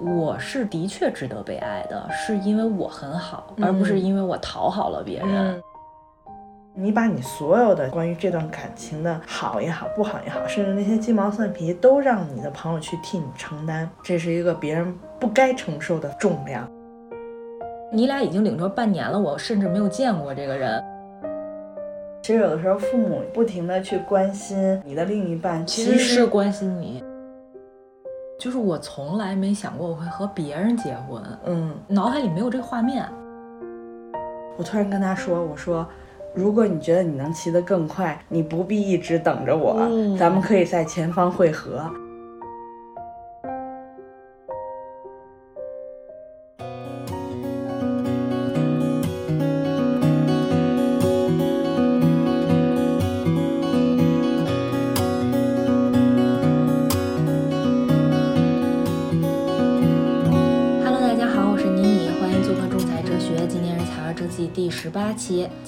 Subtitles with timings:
[0.00, 5.62] 我是的确值得被爱的，是因为我很好，而不是因为我讨好了别人。
[6.72, 16.66] 你把你所有的关于这段感情的好也好，不好也好，甚至那些鸡毛蒜皮，都让你的朋友去替你承担，这是一个别人不该承受的重量。
[17.92, 20.82] 你俩已经领证半年了，我甚至没有见过这个人。
[22.22, 27.02] 其实有的时候，父母不停的去关心你的另一半，其实是关心你。
[28.40, 33.06] 就是我从来没想过我会和别人结婚，嗯，脑海里没有这个画面。
[34.56, 35.86] 我突然跟他说：“我说，
[36.34, 39.86] 如果你觉得你能骑得更快，你不必一直等着我，
[40.18, 41.84] 咱们可以在前方汇合。”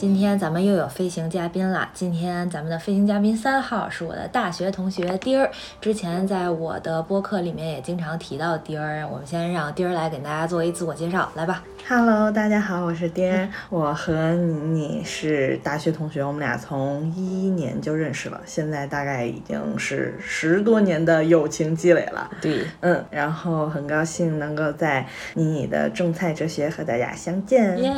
[0.02, 1.88] 今天咱们又有飞行嘉宾了。
[1.94, 5.48] 今天咱们的飞行嘉宾三号是我的大学同学丁儿，
[5.80, 9.06] 之前在我的播客里面也经常提到丁儿。
[9.08, 11.62] 我们先让丁儿来给大家做一自我介绍，来吧。
[11.88, 22.28] Hello，大家好，我是丁儿，我和你是大学同学，我们俩从一一年就认识了，现在大概已经是十多年的友情积累了。
[22.40, 27.80] 对，嗯，然后很高兴能够在妮妮的种菜哲学和大家相见。
[27.80, 27.92] 耶，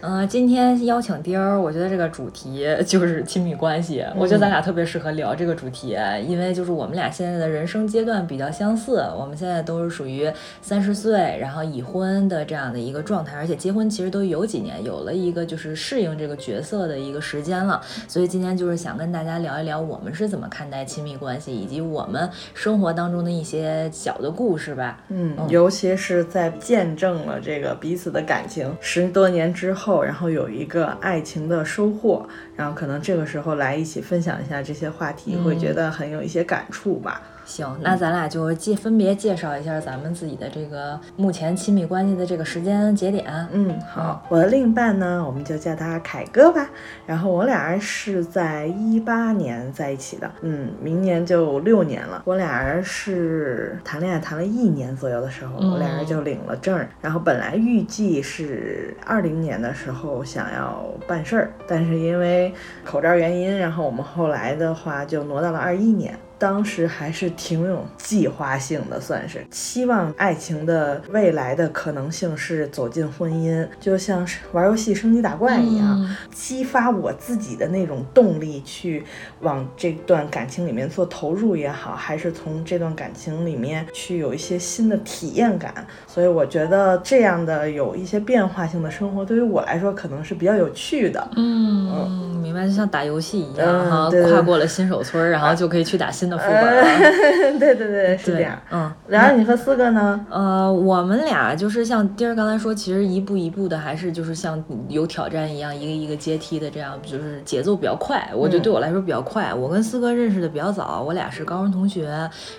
[0.00, 5.94] 嗯，今天邀请丁儿，我觉得这个主题就是亲密关系，我觉得咱俩特别适合聊这个主题，
[6.26, 25.04] 因为就是我们俩现在的人生阶段比较相似，我们现在都是属于三十岁，然后已婚的这样的一个状态，而且结婚其实都有几年，有了一个就是适应这个角色的一个时间了，所以今天就是想跟大家聊一聊我们是怎么看待亲密关系，以及我们生活当中的一些小的故事吧。
[25.10, 37.22] 嗯，尤其是在见证了这个彼此的感情十多年之后，然后有一个爱情的收获，然后可能这个时候来一起分享一下这些话题，嗯会觉得很有一些感触吧。
[37.46, 43.24] 行，那咱俩就介分别介绍一下咱们自己的这个目前亲密关系的这个时间节点。
[43.52, 46.68] 嗯，好，我的另一半呢，我们就叫他凯哥吧。
[47.06, 52.20] 然后我俩人是在一八年在一起的，嗯，明年就六年了。
[52.24, 56.88] 我俩人是谈恋爱谈了一年左右的时候，我俩人就领了证儿。
[57.00, 62.52] 然后本来预计是二零年的时候想要办事儿，但是因为
[62.84, 66.18] 口罩原因，然后我们后来的话就挪到了二一年。
[66.38, 79.02] 当时还是挺有计划性的，算是期望爱情的未来的可能性是走进婚姻，就像是玩游戏升级打怪一样，嗯激发我自己的那种动力去
[79.40, 85.72] 往这段感情里面做投入也好，还是从这段感情里面去有一些新的体验感。
[86.06, 91.28] 所以我觉得这样的有一些变化性的生活，对于我来说可能是比较有趣的。
[91.36, 93.66] 嗯，嗯明白，就像打游戏一样
[94.10, 96.82] 嗯跨过了新手村儿，然后就可以去打新的副本了。
[97.58, 98.92] 对对对，是这样。，嗯。
[99.08, 100.26] 然后你和四哥呢？
[100.30, 108.28] 呃，我们俩就是像丁儿刚才说，其实一步一步的，还是就是像有挑战一样，一个一个阶梯的这样，就是节奏比较快。
[108.34, 109.52] 我觉得对我来说比较快。
[109.54, 112.08] 我跟四哥认识的比较早，我俩是高中同学，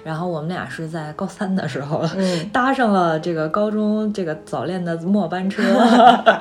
[0.03, 5.61] 然后我们俩是在高三的时候、嗯搭上了这个高中这个早恋的末班车，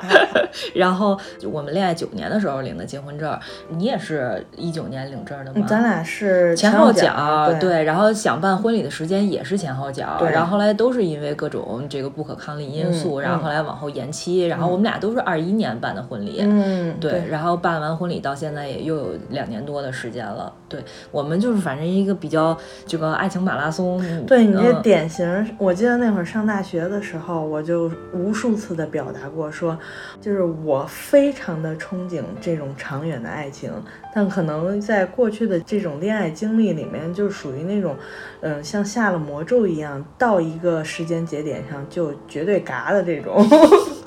[0.73, 3.37] 然后就我们恋爱九年的时候领的结婚证，
[3.69, 5.65] 你也是一九年领证的吗？
[5.67, 29.77] 咱俩是前后后脚，对，然后想办婚礼的时间也是前后脚，对然后后来都是因为各种这个不可抗力因素，嗯然后后来往后延期，然后我们俩都是二一年办的婚礼，嗯，对，然后办完婚礼到现在也又有两年多的时间了，对我们就是反正一个比较这个爱情马拉松，对你这嗯典型，我记得那会儿上大学的时候，我就无数次的表达过说，
[30.21, 33.71] 就是我非常的憧憬这种长远的爱情，
[34.13, 37.95] 但可能在过去的这种恋爱经历里面，就属于那种，
[38.41, 43.45] 嗯、像下了魔咒一样，到一个时间节点上就绝对嘎的这种。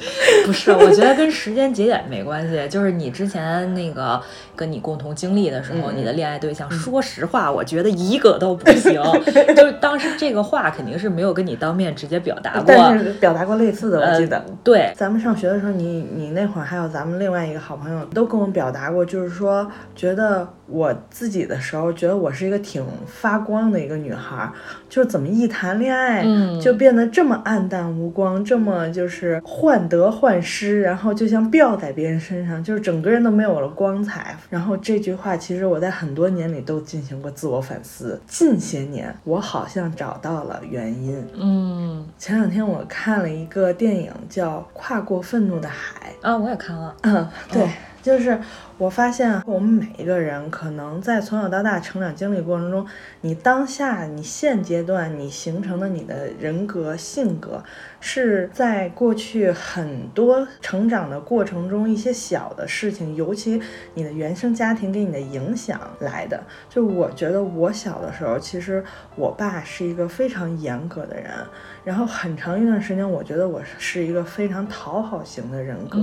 [0.46, 4.20] 不是，我觉得跟时间节点没关系，就是你之前那个
[4.56, 9.00] 跟你共同经历的时候，嗯你的恋爱对象，说实话，我觉得一个都不行。
[9.56, 14.36] 就是当时这个话肯定是没有跟你当面直接表达过，但是表达过类似的，我记得。
[14.36, 24.50] 呃、对，咱们上学的时候，你你那会儿还有咱们另外一个好朋友，都跟我表达过，就是说觉得我自己的时候，觉得我是一个挺发光的一个女孩，
[24.88, 26.24] 就怎么一谈恋爱
[26.60, 34.34] 就变得这么暗淡无光，这么就是患得患失，然后就像吊在别人身上，就是整个人都没有了光彩。
[34.48, 38.18] 然后这句话，其实我在很多年里都进行过自我反思。
[38.26, 41.22] 近些年，我好像找到了原因。
[41.34, 46.94] 嗯，前两天我看了一个电影，叫《跨过愤怒的海》啊，我也看了。
[47.02, 47.68] 嗯，对，
[48.00, 48.38] 就是
[48.80, 52.86] 我发现我们每一个人可能在从小到大成长经历过程中，
[53.20, 57.62] 你当下你现阶段你形成的你的人格性格。
[58.02, 63.60] 是在过去很多成长的过程中，一些小的事情，尤其
[63.92, 66.42] 你的原生家庭给你的影响来的。
[66.70, 68.82] 就我觉得，我小的时候，其实
[69.14, 71.30] 我爸是一个非常严格的人，
[71.84, 75.98] 然后很长一段时间，我觉得我是一个非常讨好型的人格，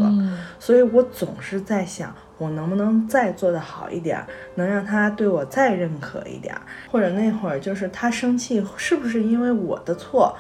[0.60, 4.24] 所以我总是在想，我能不能再做得好一点，
[4.56, 6.56] 能让他对我再认可一点，
[6.92, 10.36] 或者那会儿就是他生气，是不是因为我的错？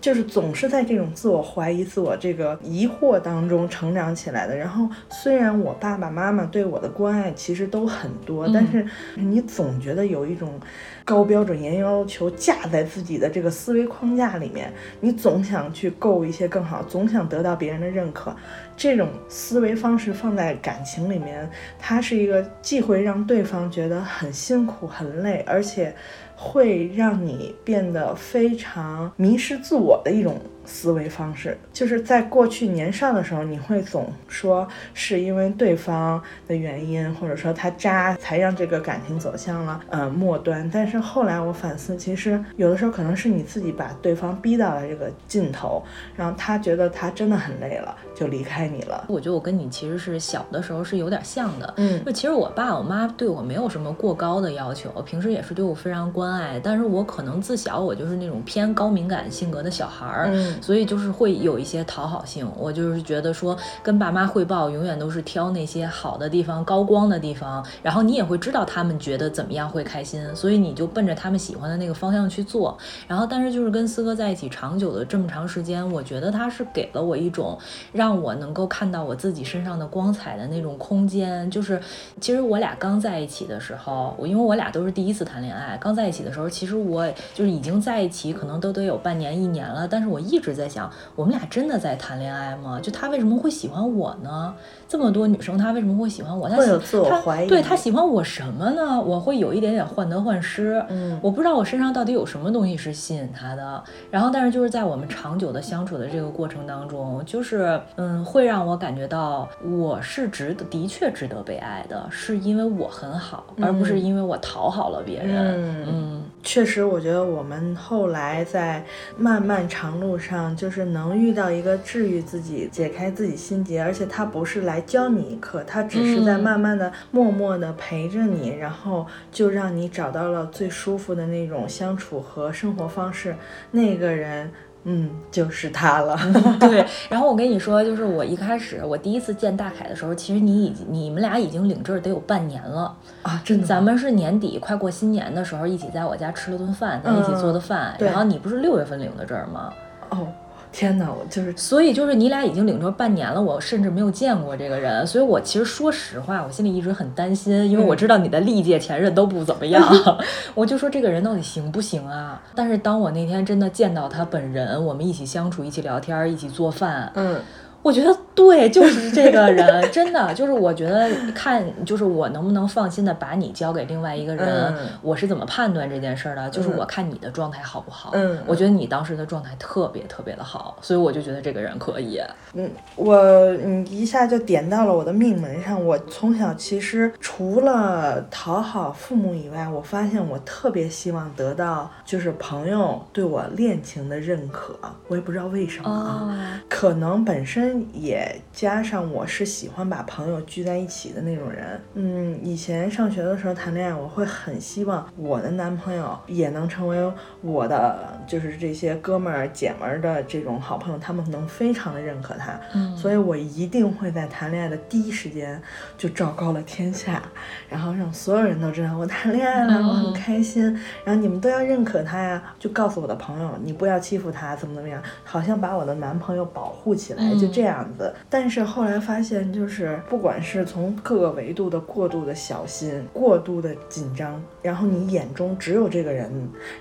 [0.00, 4.54] 就是总是在这种自我怀疑、自我这个疑惑当中成长起来的。
[4.54, 10.60] 然后，虽然我爸爸妈妈对我的关爱其实都很多，但是你总觉得有一种
[11.06, 14.70] 高标准、严要求架在自己的这个思维框架里面，
[15.00, 18.36] 你总想去够一些更好，总想得到别人的认可。
[18.76, 21.48] 这种思维方式放在感情里面，
[21.78, 25.94] 它是一个既会让对方觉得很辛苦、很累，而且。
[26.36, 30.36] 会让你变得非常迷失自我的一种。
[30.64, 40.68] 思维方式就是在过去年少的时候，你会总说是因为对方的原因，或者说他渣才让这个感情走向了呃末端。
[40.72, 45.82] 但是后来我反思，其实有的时候可能是你自己把对方逼到了这个尽头，
[46.16, 49.04] 然后他觉得他真的很累了，就离开你了。
[49.08, 60.53] 我觉得我跟你其实是小的时候是有点像的，嗯，就其实我爸我妈对我没有什么过高的要求，平时也是对我非常关爱，但是我可能自小我就是那种偏高敏感性格的小孩儿，嗯。
[60.60, 72.76] 所以就是会有一些讨好性，我就是觉得说跟爸妈汇报永远都是挑那些好的地方、高光的地方，然后你也会知道他们觉得怎么样会开心，所以你就奔着他们喜欢的那个方向去做。
[73.06, 77.58] 然后，但是就是跟四哥在一起长久的这么长时间，我觉得他是给了我一种
[77.92, 81.50] 让我能够看到我自己身上的光彩的那种空间。
[81.50, 81.80] 就是
[82.20, 90.90] 其实我俩刚在一起的时候，我因为我俩都是第一次谈恋爱，刚在一起的时候，其实我就是已经在一起，可能都得有半年、一年了，但是我一直在想。
[91.16, 92.78] 我们俩真的在谈恋爱吗？
[92.80, 94.54] 就他为什么会喜欢我呢？
[94.88, 96.48] 这么多女生，他为什么会喜欢我？
[96.48, 97.48] 他会有自我怀疑。
[97.48, 99.00] 对他喜欢我什么呢？
[99.00, 100.84] 我会有一点点患得患失。
[100.88, 103.82] 嗯，我不知道我身上到底有什么东西是吸引他的。
[104.10, 115.86] 然后，但是就是在我们长久的相处的这个过程当中，就是嗯，会让我感觉到我是值得，的确值得被爱的，是因为我很好，而不是因为我讨好了别人。
[115.88, 116.22] 嗯。
[116.44, 118.84] 确实，我觉得我们后来在
[119.16, 133.34] 漫漫长路上，就是能遇到一个治愈自己、解开自己心结，而且他不是来教你一课，他只是在慢慢的、默默的陪着你，然后就让你找到了最舒服的那种相处和生活方式。
[133.70, 134.50] 那个人。
[134.84, 136.16] 嗯，就是他了。
[136.60, 143.66] 对，然后我跟你说，就是我一开始我第一次见大凯的时候，其实你已经你们俩已经领证得有半年了啊，真的。
[143.66, 147.96] 咱们是年底快过新年的时候，一起在我家吃了顿饭，咱一起做的饭。
[147.98, 149.72] 然后你不是六月份领的证吗？
[150.10, 150.28] 哦。
[150.74, 159.80] 天哪，我就是，所以就是你俩已经领证半年了，我甚至没有见过这个人，所以我其实说实话，我心里一直很担心，因为我知道你的历届前任都不怎么样，
[160.52, 162.42] 我就说这个人到底行不行啊？
[162.56, 167.36] 但是当我那天真的见到他本人，我们一起相处，一起聊天，一起做饭，嗯。
[167.84, 176.48] 我觉得对，就是这个人， 真的就是我觉得看，就是我能不能放心的把你交给另外一个人，我是怎么判断这件事儿的？
[176.48, 178.12] 就是我看你的状态好不好？
[178.14, 182.18] 嗯，我觉得你当时的状态特别特别的好，所以我就觉得这个人可以。
[182.54, 185.84] 嗯，我你一下就点到了我的命门上。
[185.84, 194.74] 我从小其实除了讨好父母以外，我发现我特别希望得到就是朋友对我恋情的认可。
[195.08, 197.73] 我也不知道为什么啊，可能本身。
[197.92, 215.60] 也加上我是喜欢把朋友聚在一起的那种人，嗯，以前上学的时候谈恋爱，我会很希望我的男朋友也能成为我的，就是这些哥们儿姐们儿的这种好朋友，他们能非常的认可他，嗯，所以我一定会在谈恋爱的第一时间
[215.98, 217.20] 就昭告了天下，
[217.68, 220.64] 然后让所有人都知道我谈恋爱了，我很开心，
[221.04, 227.63] 然后你们都要认可他呀，就告诉我的朋友，你不要欺负他，怎么怎么样，好像把我的男朋友保护起来，就这。
[227.63, 236.30] 这这样子，但是后来发现，就是不管是从各个维度的过度的小心、过度的紧张，然后你眼中只有这个人，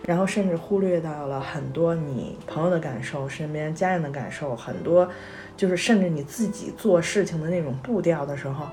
[0.06, 5.10] 然后甚至忽略到了很多你朋友的感受、身边家人的感受，很多
[5.56, 8.66] 就是甚至你自己做事情的那种步调的时候。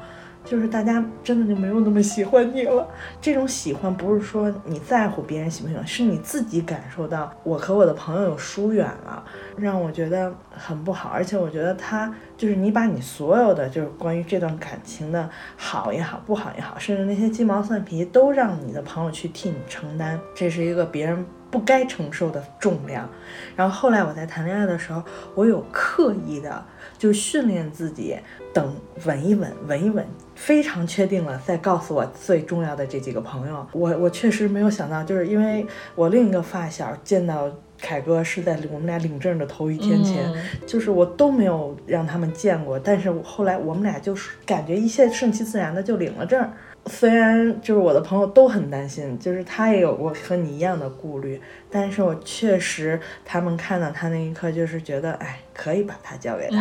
[0.45, 2.89] 就是大家真的就没有那么喜欢你了。
[3.21, 9.23] 这种喜欢不是说你在乎别人喜不喜欢，是你自己感受到我和我的朋友有疏远了，
[9.57, 11.11] 让我觉得很不好。
[11.11, 23.09] 而且我觉得他就是你把你所有的就是关于这段感情的好也好，不好也好，甚至那些鸡毛蒜皮都让你的朋友去替你承担，这是一个别人不该承受的重量。
[23.57, 25.03] 然后后来我在谈恋爱的时候，
[25.35, 26.65] 我有刻意的
[26.99, 28.17] 就训练自己，
[28.53, 30.07] 等稳一稳，稳一稳。
[30.35, 33.67] 非常确定了，再告诉我最重要的这几个朋友。
[33.73, 40.33] 我我确实没有想到，就是因为我另一个发小见到凯哥是在我们俩领证的头一天前，
[40.67, 42.79] 就是我都没有让他们见过。
[42.79, 46.51] 但是后来我们俩就是感觉一切顺其自然的就领了证。
[46.87, 56.59] 虽然就是我的朋友都很担心，就是他也有过和你一样的顾虑，但是我确实他们看到他那一刻就是觉得，哎，可以把它交给他，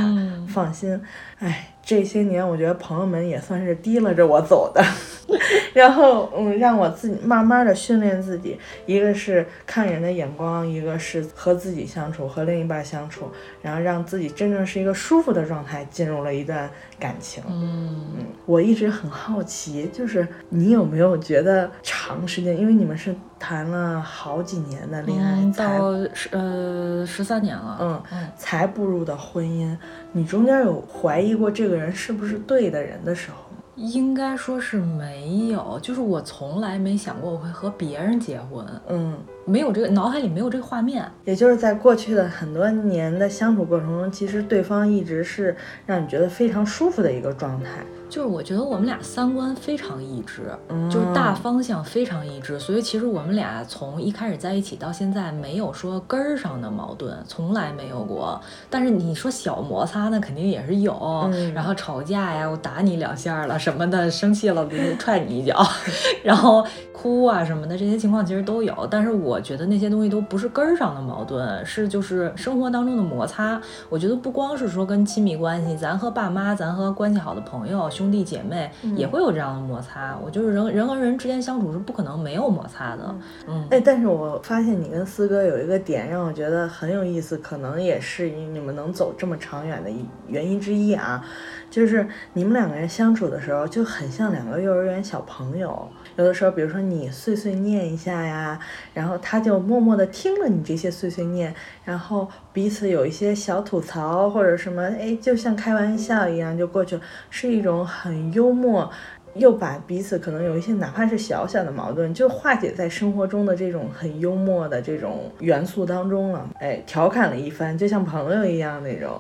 [0.48, 1.00] 放心，
[1.40, 1.74] 哎。
[1.82, 4.84] 这些年，我觉得朋友们也算是提拉着我走的，
[5.74, 13.32] 然后嗯，让我自己慢慢的训练自己，一个是看人的眼光，一个是和自己相处，和另一半相处，
[13.64, 16.70] 然后让自己真正是一个舒服的状态，进入了一段
[17.00, 17.44] 感情。
[17.48, 23.16] 嗯嗯，我一直很好奇，就是你有没有觉得长时间，因为你们是。
[23.42, 29.76] 谈了好几年的恋爱，到十呃十三年了，嗯嗯，才步入的婚姻，
[30.14, 33.58] 你中间有怀疑过这个人是不是对的人的时候吗？
[33.76, 39.18] 应该说是没有，就是我从来没想过我会和别人结婚，嗯，
[39.50, 41.04] 没有这个脑海里没有这个画面。
[41.26, 47.70] 也就是在过去的很多年的相处过程中，其实对方一直是让你觉得非常舒服的一个状态。
[48.10, 50.42] 就是我觉得我们俩三观非常一致，
[50.90, 58.42] 就是大方向非常一致，所以其实我们俩从一开始在一起到现在没有说根儿上的矛盾，从来没有过。
[58.68, 65.64] 但是你说小摩擦那肯定也是有，然后吵架呀，我打你两下了什么的，生气了踹你一脚，
[66.26, 68.88] 然后哭啊什么的这些情况其实都有。
[68.90, 73.62] 但是我觉得那些东西都不是根儿上的矛盾，是就是生活当中的摩擦。
[73.90, 77.90] 我觉得不光是说跟亲密关系，咱和爸妈，咱和关系好的朋友。
[77.90, 83.16] 兄弟姐妹也会有这样的摩擦，我就是人人和人之间相处是不可能没有摩擦的。
[83.48, 89.90] 嗯，哎，但是我发现你跟四哥有一个点让我觉得很有意思，可能也是你们能走这么长远的
[90.28, 91.24] 原因之一啊，
[91.70, 95.88] 就是你们两个人相处的时候就很像两个幼儿园小朋友。
[96.20, 98.60] 有的时候，比如说你碎碎念一下呀，
[98.94, 108.92] 然后他就默默地听了你这些碎碎念，然后彼此有一些小吐槽或者什么，哎，就像开玩笑一样就过去了，是一种很幽默，
[109.36, 119.18] 又把彼此可能有一些哪怕是小小的矛盾，就化解在生活中的这种很幽默的这种元素当中了，哎，调侃了一番，就像朋友一样那种。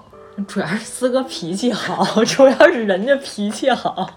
[0.47, 4.09] 主要是四哥脾气好， 主要是人家脾气好，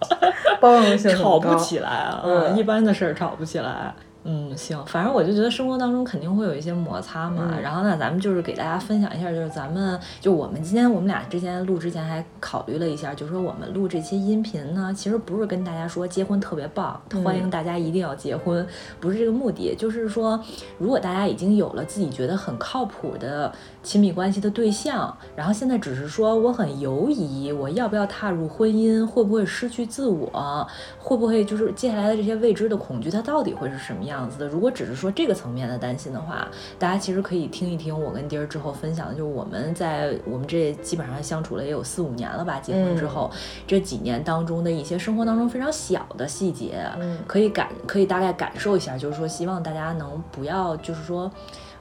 [0.61, 3.95] 包容性吵不起来啊，嗯，一般的事儿吵不起来。
[4.25, 7.59] 嗯，行，反正我就觉得生活当中肯定会有一些摩擦嘛。
[7.61, 18.65] 然后呢，咱们就是给大家分享一下，就是咱们就我们今天我们俩之前录之前还考虑了一下，就说我们录这期音频呢，其实不是跟大家说结婚特别棒，欢迎大家一定要结婚，
[19.01, 20.41] 不是这个目的，就是说
[20.79, 23.53] 如果大家已经有了自己觉得很靠谱的
[23.83, 30.65] 亲密关系的对象，然后现在只是说我很犹疑，我要不要踏入婚姻，会不会失去自我，
[31.01, 34.12] 会不会就是接下来的这些未知的恐惧，它到底会是什么样？
[34.13, 36.47] 样子的，如果只是说这个层面的担心的话，
[36.79, 43.31] 大家其实可以听一听我跟丁儿之后分享的，就是我们在我们这基本上相处了也有四五年了吧，结婚之后
[43.67, 46.85] 这几年当中的一些生活当中非常小的细节，
[47.27, 51.31] 可以感可以大概感受一下，就是说希望大家能不要就是说。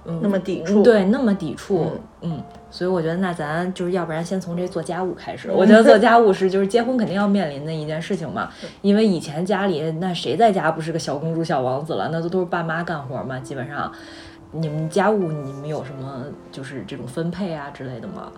[0.05, 1.91] 嗯，那么抵触，对，那么抵触，
[2.21, 5.49] 嗯，所以我觉得那咱就是要不然先从这做家务开始。
[5.51, 8.49] 我觉得做家务是就是结婚肯定要面临的一件事情嘛，
[8.81, 13.91] 因为以前家里那谁在家不是个小公主小王子了，那都都是爸妈干活嘛，基本上。
[14.53, 18.29] 你们家务你们有什么就是这种分配啊之类的吗？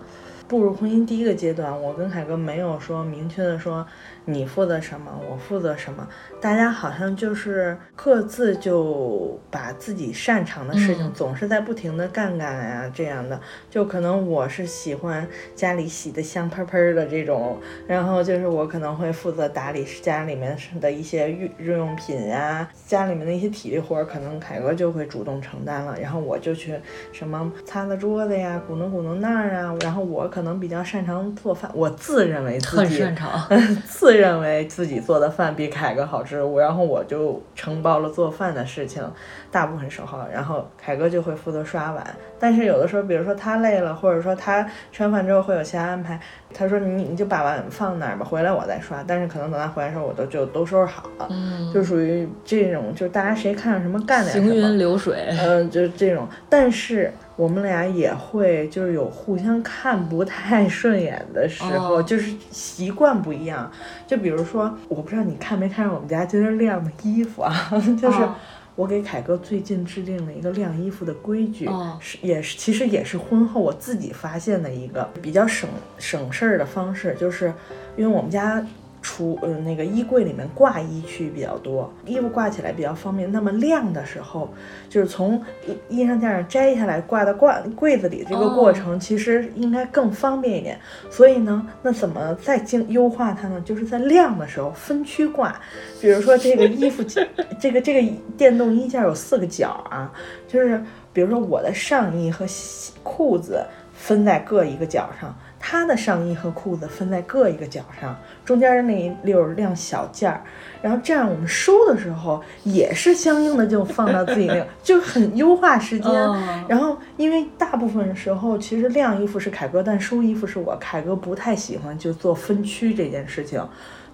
[0.48, 3.84] 步入婚姻第一个阶段，我跟凯哥没有说明确的说。
[4.26, 6.08] 你负责什么，我负责什么，
[6.40, 13.40] 大家好像就是各自就把自己擅长的事情，总是在不停的干干呀，这样的，
[13.70, 26.80] 就可能我是喜欢家里洗的香喷喷的这种，然后就是我可能会负责打理家里面的一些日日用品呀，家里面的一些体力活，可能凯哥就会主动承担了，然后我就去
[27.12, 33.50] 什么擦擦桌子呀，鼓弄鼓弄那儿啊，然后我可能比较擅长做饭，我自认为自己很擅长，
[33.86, 39.04] 自认为自己做的饭比凯哥好吃，我然后我就承包了做饭的事情，
[39.52, 42.06] 大部分时候，然后凯哥就会负责刷碗。
[42.40, 46.20] 但是有的时候，比如说他累了，或者说他吃完饭之后会有其他安排，
[46.54, 49.04] 他说你你就把碗放那儿吧，回来我再刷。
[49.08, 54.50] 但是可能等他回来的时候，我都就都收拾好了，嗯，就属于这种，就大家谁看上什么干点什么。
[54.50, 56.28] 行云流水，嗯，就这种。
[56.50, 63.72] 但是我们俩也会就是有互相看不太顺眼的时候，哦就是习惯不一样。
[64.06, 67.54] 就比如说，我不知道你看没看上我们家今天晾的衣服啊，
[68.00, 68.22] 就是。
[68.22, 68.36] 哦
[68.76, 77.54] 我给凯哥最近制定了一个晾衣服的规矩，哦是也是其实也是婚后我自己发现的一个比较省省事儿的方式，就是
[77.96, 78.66] 因为我们家
[79.04, 83.30] 橱呃那个衣柜里面挂衣区比较多，衣服挂起来比较方便。
[83.32, 84.52] 那么晾的时候，
[84.90, 90.80] 就是从衣衣裳架上摘下来挂到挂柜子里这个过程，其实应该更方便一点。
[91.10, 93.62] 所以呢，那怎么再精优化它呢？
[93.66, 95.54] 就是在晾的时候分区挂，
[96.02, 97.04] 比如说这个衣服
[97.60, 100.12] 这个这个电动衣架有四个角啊，
[100.48, 100.82] 就是
[101.12, 110.44] 比如说我的上衣和西裤子分在各一个角上，他的上衣和裤子分在各一个角上，中间的那一溜儿晾小件儿，
[110.82, 116.12] 然后这样我们收的时候也是相应的就放到自己那个， 就很优化时间。
[116.12, 123.66] 哦然后因为大部分时候其实晾衣服是凯哥，但收衣服是我，凯哥不太喜欢就做分区这件事情，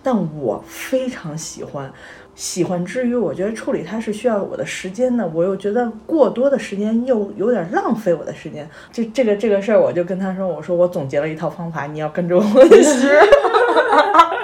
[0.04, 1.92] 但我非常喜欢。
[2.40, 8.66] 喜欢之余，我觉得处理它是需要我的时间的，我又觉得过多的时间又有点浪费我的时间。
[8.94, 13.10] 这这个这个事儿，我就跟他说，我说我总结了一套方法，你要跟着我学。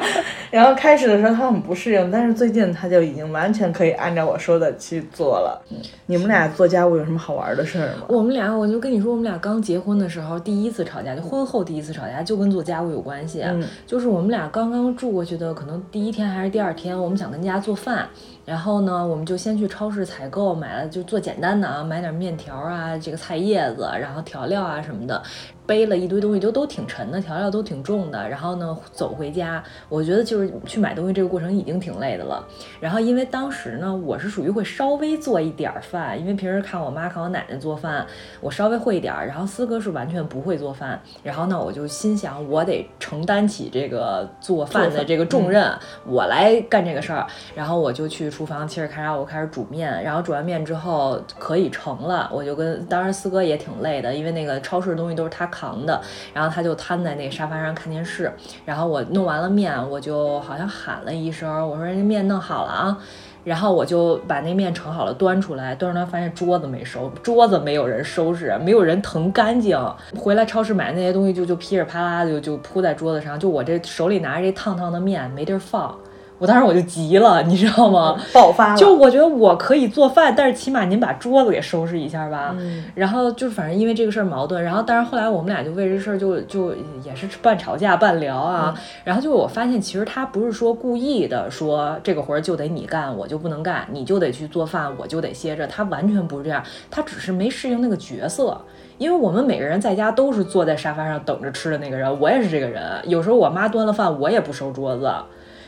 [0.51, 5.61] 然后开始的时候他很不适应，但是最近他就已经完全可以按照我说的去做了。
[6.05, 8.05] 你们俩做家务有什么好玩的事儿吗？
[8.07, 13.41] 我们俩，我就跟你说，我们俩刚结婚的时候，第一次吵架，就婚后第一次吵架，就跟做家务有关系。
[13.41, 18.09] 嗯就是我们俩刚刚住过去的，可能第一天还是第二天，我们想跟家做饭，
[18.45, 25.21] 然后呢，我们就先去超市采购，买了就做简单的啊，买点面条啊，这个菜叶子，然后调料啊什么的。
[25.67, 28.29] 背了一堆东西，就都挺沉的，调料都挺重的。
[28.29, 32.47] 然后呢，走回家，我觉得就是去买东西这个过程已经挺累的了。
[32.79, 38.05] 然后因为当时呢，我是属于会稍微做一点儿饭，因为平时看我妈看我奶奶做饭，
[38.41, 39.25] 我稍微会一点儿。
[39.25, 41.01] 然后四哥是完全不会做饭。
[41.23, 47.25] 然后呢，我就心想，我得承担起这个做饭的这个重任，我来干这个事儿。
[47.55, 50.03] 然后我就去厨房嘁哩喀喳，我开始煮面。
[50.03, 56.01] 然后煮完面之后可以盛了，我就跟当时四哥也挺累的，因为那个超市东西都是他扛的，
[56.33, 58.29] 然后他就瘫在那沙发上看电视。
[58.65, 62.97] 然后我弄完了面，我就好像喊了一声，我说这面弄好了啊。
[63.45, 69.79] 然后我就把那面盛好了，端出来，端出来发现桌子没收，桌子没有人收拾，没有人腾干净。
[70.17, 75.95] 回来超市买那些东西就就噼里啪啦就就铺在桌子上，就我这手里拿着这烫烫的面没地儿放，
[76.37, 78.19] 我当时我就急了，你知道吗？
[78.33, 82.53] 爆发了，就我觉得我可以做饭，但是起码您把桌子给收拾一下吧。
[82.57, 88.73] 嗯然后就反正因为这个事儿矛盾，然后但是后来我们俩就为这事儿就就也是半吵架半聊啊。
[88.75, 95.65] 嗯然后就我发现其实他不是说故意的说这个活儿就得你干，我就不能干，你就得去做饭，我就得歇着。
[95.67, 98.59] 他完全不是这样，他只是没适应那个角色。
[98.97, 102.83] 因为我们每个人在家都是坐在沙发上等着吃的那个人，我也是这个人。
[103.05, 105.11] 有时候我妈端了饭，我也不收桌子。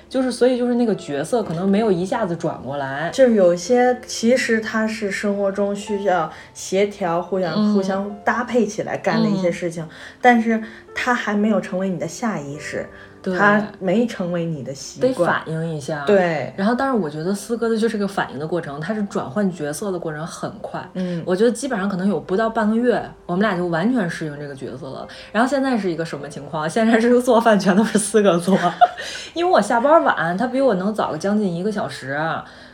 [0.10, 7.74] 就是所以就是那个角色可能没有一下子转过来，就是有些其实他是生活中需要协调、互相、嗯。
[7.74, 9.88] 互相搭配起来干的一些事情，
[10.20, 10.62] 但是
[10.96, 12.88] 他还没有成为你的下意识，对
[13.36, 15.26] 它没成为你的习惯得。
[15.26, 16.04] 反应一下。。
[16.06, 20.88] 对，然后，但是我觉得四哥的就是个反应的过程，他是转换角色的过程很快。
[20.94, 25.08] 嗯，我觉得基本上可能有不到半个月，我们俩就完全适应这个角色了。
[25.32, 26.70] 然后现在是一个什么情况？
[26.70, 28.58] 现在这个做饭全都是四哥做，
[29.34, 32.20] 因为我下班晚，他比我能早个将近一个小时。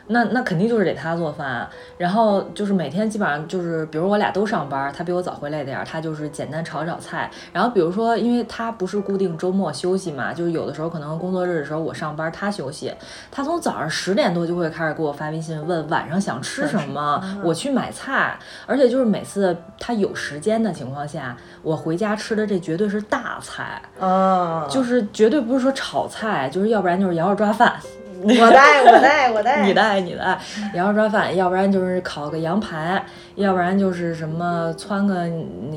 [0.08, 7.32] 那那肯定就是得他做饭，然后就是每天基本上就是，比如我俩都上班，他比我早回来点儿，他就是简单炒炒菜。
[7.54, 12.94] 然后比如说，因为他不是固定周末休息嘛，就是有的时候可能工作日的时候我上班，他休息，
[13.32, 18.38] 他从早上十点多就会开始给我发微信问晚上想吃什么，我去买菜。
[18.66, 27.80] 而且就是每次他有时间的情况下，我回家吃的这绝对是大菜，啊，就是绝对不是说炒菜，就是要不然就是羊肉抓饭。
[28.42, 30.40] 我的爱，我的爱，我的爱，你的爱，你的爱，
[30.74, 33.04] 羊肉抓饭，要不然就是烤个羊排，
[33.36, 35.28] 要不然就是什么汆个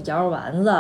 [0.05, 0.71] 羊肉丸子，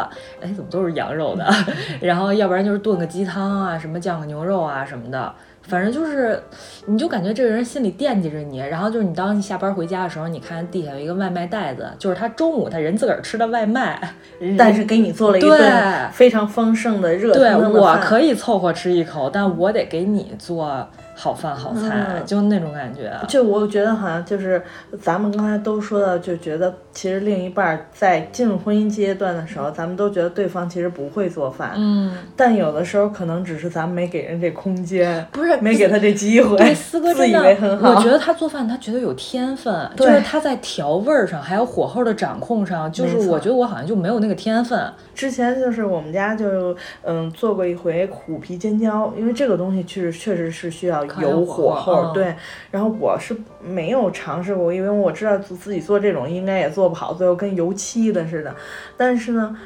[0.40, 1.44] 哎，怎么都是羊肉的？
[2.00, 5.32] 然后要不然就是炖个鸡汤啊，什么酱个牛肉啊什么的。
[5.68, 6.40] 反正就是，
[6.86, 14.00] 你就感觉这个人心里惦记着你，然后就是你当你下班回家的时候，你看地下有一个外卖袋子，就是他中午他人自个儿吃的外卖，
[14.56, 20.88] 但是给你做了一顿非常丰盛的热对，我可以凑合吃一口，但我得给你做。
[21.18, 23.10] 好饭好菜，就那种感觉。
[23.26, 24.62] 就我觉得好像就是
[25.00, 31.72] 咱们刚才都说到，就觉得其实另一半在进入婚姻阶段的时候，咱们都觉得对方其实不会做饭。
[31.74, 32.14] 嗯。
[32.36, 36.54] 但有的时候可能只是咱们没给人这空间，不是没给他这机会。
[36.58, 37.94] 对，四哥自以为很好。
[37.94, 44.78] 我觉得他做饭，他觉得有天分，就是他在调味儿上，还有火候的掌控上，就是我觉得我好像就没有那个天分。
[45.14, 51.05] 之前就是我们家就嗯做过一回虎皮尖椒，因为这个东西确实确实是需要。
[51.20, 52.34] 有火候，对，
[52.70, 58.54] 然后我是没有尝试过，因为我知道自自己做这种应该也做不好，最后跟油漆的似的。
[58.96, 59.56] 但是呢，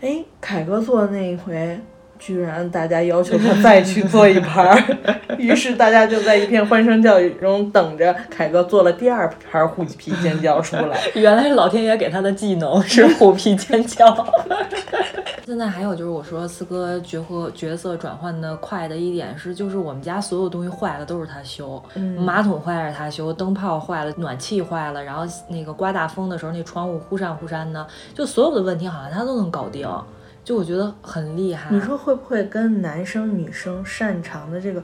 [0.00, 1.80] 哎，凯哥做的那一回，
[2.20, 4.76] 居然大家要求他再去做一盘，
[5.38, 11.00] 于是大家就在一片欢声笑语中等着凯哥做了第二盘虎皮尖椒出来。
[11.14, 14.06] 原来是老天爷给他的技能是虎皮尖椒。
[15.46, 21.82] 现在还有就是，我说四哥角色角色转换的快的一点是，就是我们家所有东西坏了都是他修，
[22.16, 29.88] 马桶坏了他修，灯泡坏了，暖气坏了，然后那个刮大风的时候那窗户忽闪忽闪的，就所有的问题好像他都能搞定。
[30.50, 31.70] 就我觉得很厉害。
[31.70, 34.82] 你说会不会跟男生女生擅长的这个，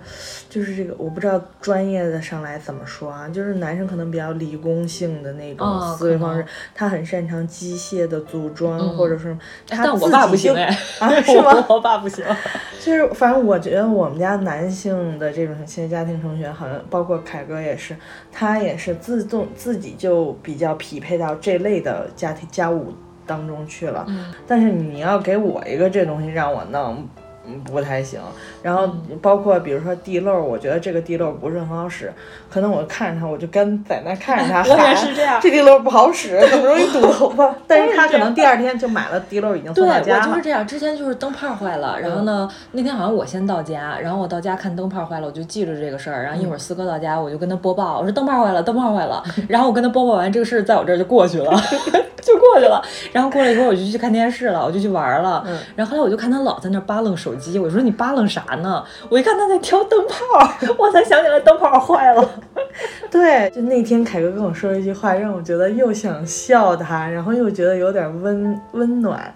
[0.49, 3.29] 就是这个，我不知道专业的上来怎么说啊？
[3.29, 10.05] 就是男生可能比较理工性的那种思维方式，他很擅长机械的组装，或者是他自
[10.37, 10.55] 己就
[11.01, 11.67] 啊，是 吗？
[11.69, 12.25] 我爸不行。
[12.81, 17.97] 就是反正我觉得我们家男性的这种现在家庭成员，好像包括凯哥也是，
[18.31, 22.95] 他也是自动自己就比较匹配到这类的家庭家务。
[23.27, 24.07] 当中去了，
[24.47, 27.07] 但是你要给我一个这东西让我弄。
[27.47, 28.21] 嗯，不太行。
[28.63, 28.89] 然后
[29.23, 32.13] 包括比如说地漏，我觉得这个地漏不是很好使。
[32.49, 35.39] 可能我看着它，我就跟在那看着它， 我也是这样。
[35.41, 37.55] 这地漏不好使，怎么容易堵头发？
[37.67, 40.05] 但是他可能第二天就买了地漏，已经送到家了。
[40.05, 40.67] 对，我就是这样。
[40.67, 46.23] 之前就是灯泡坏了，然后呢，那天好像我先到家，然后我到家看灯泡坏了，我就记着这个事儿。
[46.25, 49.23] 然后一会儿四哥到家，我就跟他播报，我说灯泡坏了，灯泡坏了。
[49.49, 51.53] 然后我跟他播报完这个事儿，在我这儿就过去了，
[52.23, 52.83] 就过去了。
[53.13, 55.47] 然后过了一会儿，我就去看电视了，我就去玩了。
[55.75, 58.85] 然后后来我就看他老在那扒楞手机，我说你扒楞啥呢？
[59.09, 60.15] 我一看他在挑灯泡，
[60.79, 62.43] 我才想起来灯泡坏了。
[63.11, 69.35] 对，就那天凯哥跟我说一句话，让我觉得又想笑他，然后又觉得有点温温暖。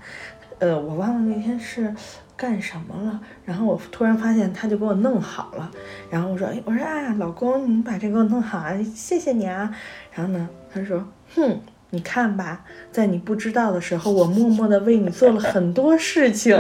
[0.59, 1.95] 呃，我忘了那天是
[2.37, 5.71] 干什么了，然后我突然发现他就给我弄好了，
[6.11, 9.75] 然后我说，哎，我说啊，老公，你把这给我弄好啊，谢谢你啊。
[10.13, 11.03] 然后呢，他说，
[11.35, 11.61] 哼。
[11.91, 16.57] 你看吧，在你不知道的时候，我默默的为你做了很多事情。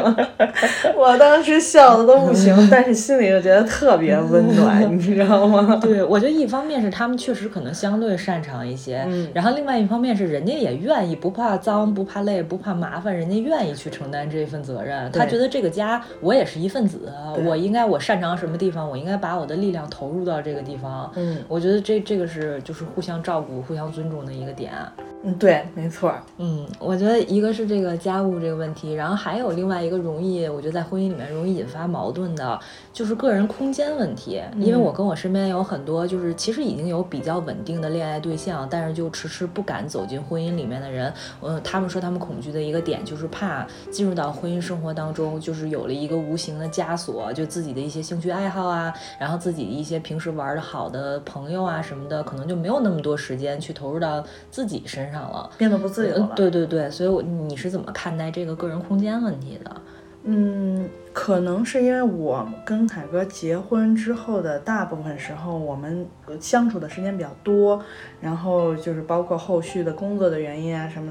[0.97, 5.79] 我当时笑的都不行，但是心里又觉得特别温暖，你知道吗？
[5.83, 15.11] 对，我觉得一方面是他们确实可能相对擅长一些，然后另外一方面是人家也愿意，不怕脏，不怕累，不怕麻烦，人家愿意去承担这份责任。
[15.12, 17.01] 他觉得这个家我也是一份子，
[17.47, 21.11] 我应该我擅长什么地方，我应该把我的力量投入到这个地方。
[21.14, 24.73] 嗯，我觉得这这个是就是互相照顾、互相尊重的一个点。
[25.22, 26.14] 嗯，对，没错。
[26.38, 32.59] 嗯，我觉得一个是这个家务这个问题，然后还有另外一个容易，我觉得在婚姻里面容易引发矛盾的，
[32.90, 34.40] 就是个人空间问题。
[34.56, 41.12] 因为我跟我身边有很多，就是其实已经有比较稳定的恋爱对象，但是就迟迟不敢走进婚姻里面的人。
[41.42, 55.10] 嗯，他们说他们恐惧的一个点就是怕进入到婚姻生活当中，就是有了一个无形的枷锁，就自己的一些兴趣爱好啊，然后自己一些平时玩的好的朋友啊什么的，可能就没有那么多时间去投入到自己身上。
[55.11, 56.33] 上了，变得不自由了。
[56.35, 59.77] 对对对，所以，我你是怎么看待这个个人空间问题的？
[60.23, 66.07] 嗯，可能是因为我跟凯哥结婚之后的大部分时候，我们
[66.38, 67.83] 相处的时间比较多，
[68.20, 71.11] 然后就是包括后续的工作的原因啊什么，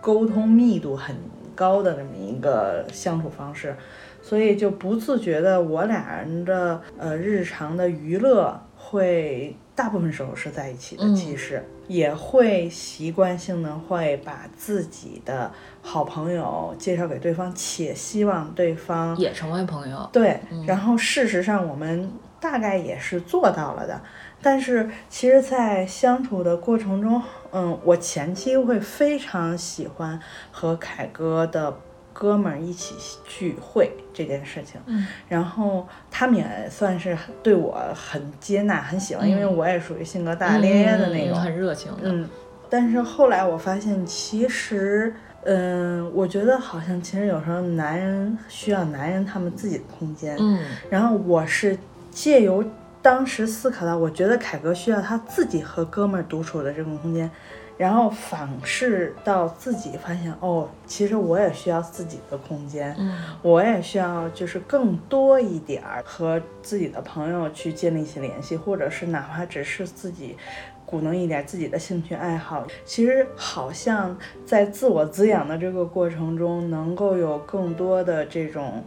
[0.00, 1.14] 沟通密度很
[1.54, 3.76] 高的这么一个相处方式，
[4.20, 11.62] 所以就不自觉的我俩人的呃日常的娱乐会大部分时候是在一起的，其实。
[11.88, 20.06] 也会习惯性的会把自己的好朋友介绍给对方，且希望对方也成为朋友。
[20.12, 23.98] 对，然后事实上我们大概也是做到了的。
[24.42, 27.22] 但是其实，在相处的过程中，
[27.52, 30.20] 嗯，我前期会非常喜欢
[30.52, 31.74] 和凯哥的。
[32.20, 41.92] 哥们儿一起聚会这件事情，嗯，然后他们也算是对我很接纳、很喜欢，因为我也属于性格大大咧咧的那种，很热情。
[42.02, 42.28] 嗯，
[42.68, 50.58] 但是后来我发现，其实，嗯，我觉得好像其实有时候男人需要男人他们自己的空间，嗯，
[50.90, 51.78] 然后我是
[52.10, 52.64] 借由
[53.00, 57.30] 当时思考到，我觉得凯哥需要他自己和哥们儿独处的这种空间，
[57.78, 70.36] 然后反噬到自己，发现哦，其实我也需要自己的空间，嗯我也需要就是更多一点儿和自己的朋友去建立起联系，或者是哪怕只是自己
[70.84, 72.66] 鼓弄一点自己的兴趣爱好。
[72.84, 78.72] 其实好像在自我滋养的这个过程中，能够有更多的这种。
[78.76, 78.84] 嗯，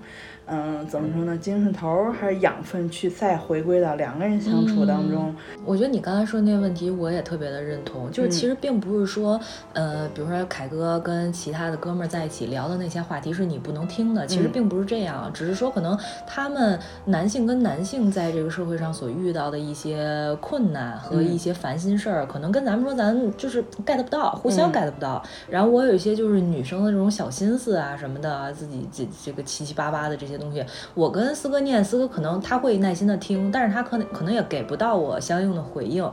[0.89, 1.37] 怎么说呢？
[1.37, 5.33] 精神头儿还是养分，去再回归到两个人相处当中。
[5.65, 8.11] 我觉得你刚才说的那个问题，我也特别的认同。
[8.11, 9.39] 就是嗯其实并不是说，
[9.73, 25.23] 呃，比如说凯哥跟其他的哥们儿在一起聊的那些话题是你不能听的，其实嗯并不是这样，只是说可能他们男性跟男性在这个社会上所遇到的一些困难和一些烦心事儿，可能跟咱们说咱就是 get 不到，互相嗯 get 不到。
[25.49, 36.03] 然后我有一些就是女生的这种小心思啊什么的，自己这这个七七八八的这些东西，我跟四哥念，四哥可能他会耐心的听，但是他可能可能也给不到我相应的回应。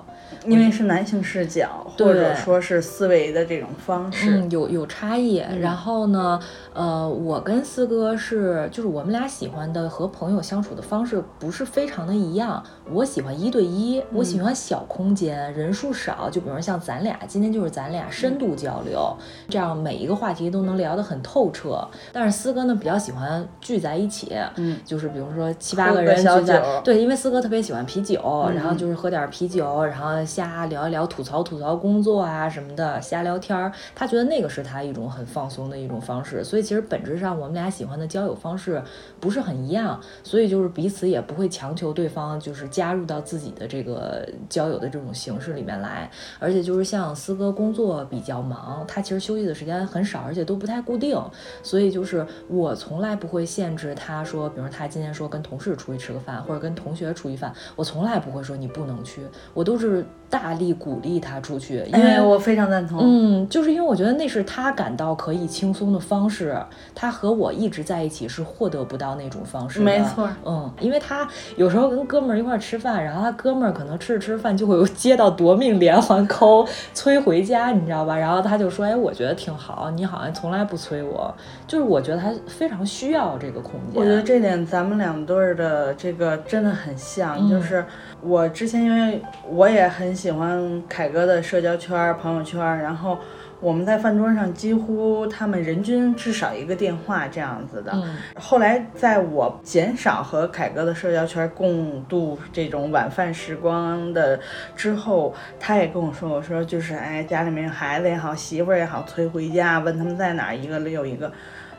[0.45, 4.31] 因为是男性视角，或者说是思维的这种方式。
[4.31, 5.43] 嗯，有有差异。
[5.61, 6.39] 然后呢，
[6.79, 12.63] 呃，我跟四哥是，就是我们俩喜欢的和朋友相处的方式不是非常的一样。
[12.93, 16.31] 我喜欢一对一，我喜欢小空间，人数少。
[16.31, 19.13] 就比如像咱俩，今天就是咱俩深度交流，
[19.49, 21.85] 这样每一个话题都能聊得很透彻。
[22.13, 33.73] 但是四哥呢，比较喜欢聚在一起，嗯，就是比如说七八个个人聚在，对，因为四哥特别喜欢啤酒，嗯然后就是喝点啤酒，然后瞎聊一聊，吐槽吐槽工作啊什么的，瞎聊天儿。
[33.97, 38.83] 他觉得那个是他一种很放松的一种方式，所以其实本质上我们俩喜欢的交友方式
[39.19, 46.11] 不是很一样，所以就是彼此也不会强求对方就是加入到自己的这个交友的这种形式里面来。
[46.39, 51.19] 而且就是像思哥工作比较忙，他其实休息的时间很少，而且都不太固定，
[51.63, 59.23] 所以就是我从来不会限制他说，比如他今天说跟同事出去吃个饭，或者跟同学出去饭，我从来不会说你不能去，
[59.55, 63.01] 我都是大力鼓励他出去，因为哎，我非常赞同。
[63.03, 69.85] 嗯，就是因为我觉得那是他感到可以轻松的方式，他和我一直在一起是获得不到那种方式的。
[69.85, 78.17] 没错嗯，因为他有时候跟哥们儿一块儿吃饭，然后他哥们儿可能吃着吃着饭就会有接到夺命连环扣，催回家，你知道吧？
[78.17, 81.35] 然后他就说：“哎，我觉得挺好，你好像从来不催我。”
[81.67, 84.01] 就是我觉得他非常需要这个空间。
[84.01, 87.85] 我觉得这点咱们两对儿的这个真的很像，嗯就是
[88.23, 93.19] 我之前因为我也很喜欢凯哥的社交圈儿、朋友圈儿，然后
[93.61, 97.93] 我们在饭桌上几乎他们人均至少一个电话这样子的。
[97.95, 104.39] 嗯后来在我减少和凯哥的社交圈共度这种晚饭时光的
[104.77, 111.31] 之后，他也跟我说，我说就是哎，家里面孩子也好，媳妇儿也好，催回家，问他们在哪儿，一个又一个。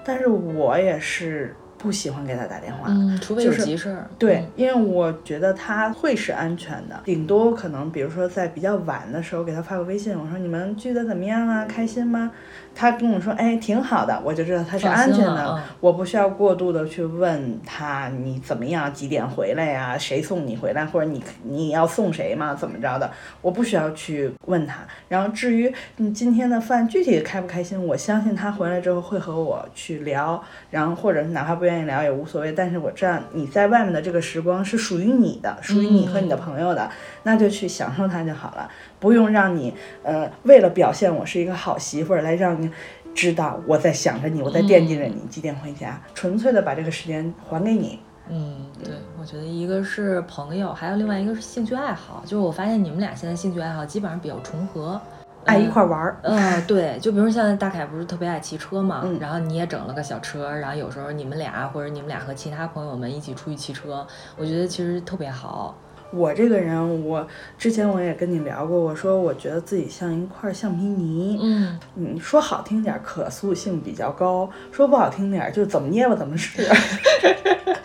[0.03, 4.07] 但是我也是不喜欢给他打电话，嗯，除非有就是急事儿。
[4.19, 12.31] 对，因为我觉得他会是安全的，顶多可能比如说在比较晚的时候给他发个微信，我说你们聚的怎么样啊，开心吗？
[12.79, 22.55] 他跟我说，哎，挺好的，我就知道他是安全的嗯我不需要过度的去问他你怎么样，几点回来呀、谁送你回来，或者你你要送谁吗？
[22.55, 23.11] 怎么着的？
[23.41, 24.77] 我不需要去问他。
[25.09, 32.53] 然后至于你今天的饭具体开不开心，我相信他回来之后会和我去聊，然后或者是哪怕不愿意聊也无所谓。
[32.53, 36.89] 但是我知道你在外面的这个时光是属于你的，属于你和你的朋友的，
[37.23, 42.71] 那就去享受它就好了，不用让你呃为了表现我是一个好媳妇儿来让你。
[43.15, 45.99] 知道我在想着你，我在惦记着你，几点回家？
[46.13, 47.99] 纯粹的把这个时间还给你。
[48.29, 52.21] 嗯，对，我觉得一个是朋友，还有另外一个是兴趣爱好。
[52.23, 55.01] 就是我发现你们俩现在兴趣爱好基本上比较重合，
[55.43, 56.19] 爱一块儿玩儿。
[56.21, 64.05] 嗯，对，就比如像大凯不是特别爱骑车嘛，嗯然后你也整了个小车，然后有时候你们俩或者你们俩和其他朋友们一起出去骑车，
[64.38, 65.75] 我觉得其实特别好。
[66.11, 76.67] 我这个人，我之前我也跟你聊过，我说我觉得自己像一块橡皮泥，嗯，嗯，说好听点儿可塑性比较高，说不好听点儿就怎么捏吧怎么是。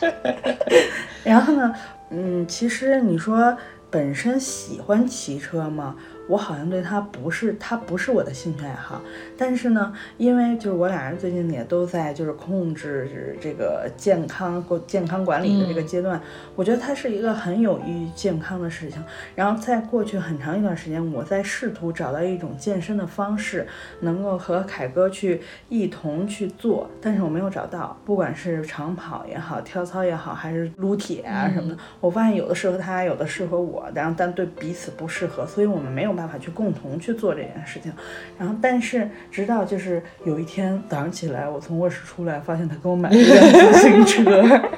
[1.22, 1.74] 然后呢，
[2.10, 3.56] 嗯，其实你说
[3.90, 5.96] 本身喜欢骑车吗？
[6.28, 9.00] 我好像对它不是，它不是我的兴趣爱好。
[9.36, 16.20] 但是呢，因为就是我俩人最近也都在就是控制这个健康或健康管理的这个阶段，
[16.56, 19.02] 我觉得它是一个很有益于健康的事情。
[19.34, 23.66] 然后在过去很长一段时间，我在试图找到一种健身的方式，
[24.00, 27.96] 能够和凯哥去一同去做，但是我没有找到。
[28.04, 37.92] 不管是长跑也好，跳操也好，还是撸铁啊什么的，我发现有的适合他，有的适合我，然后但对彼此不适合，所以我们没有办法去共同去做这件事情。
[38.38, 44.42] 然后，但是直到就是有一天早上起来，我从卧室出来，发现他给我买了一辆自行车。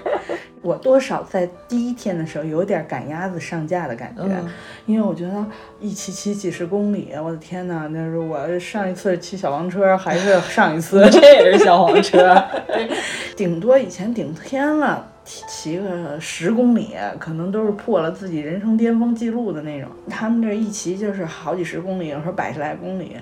[0.62, 4.48] 我多少在第一天的时候有点赶鸭子上架的感觉，嗯
[4.84, 5.46] 因为我觉得
[5.78, 12.42] 一骑骑几十公里，我的天呐，那是我上一次骑小黄车还是上一次， 这也是小黄车，
[13.36, 15.06] 顶多以前顶天了。
[15.26, 19.90] 骑骑个十公里，可能都是破了自己人生巅峰记录的那种。
[20.08, 23.16] 他们这一骑就是好几十公里，有时候百十来公里。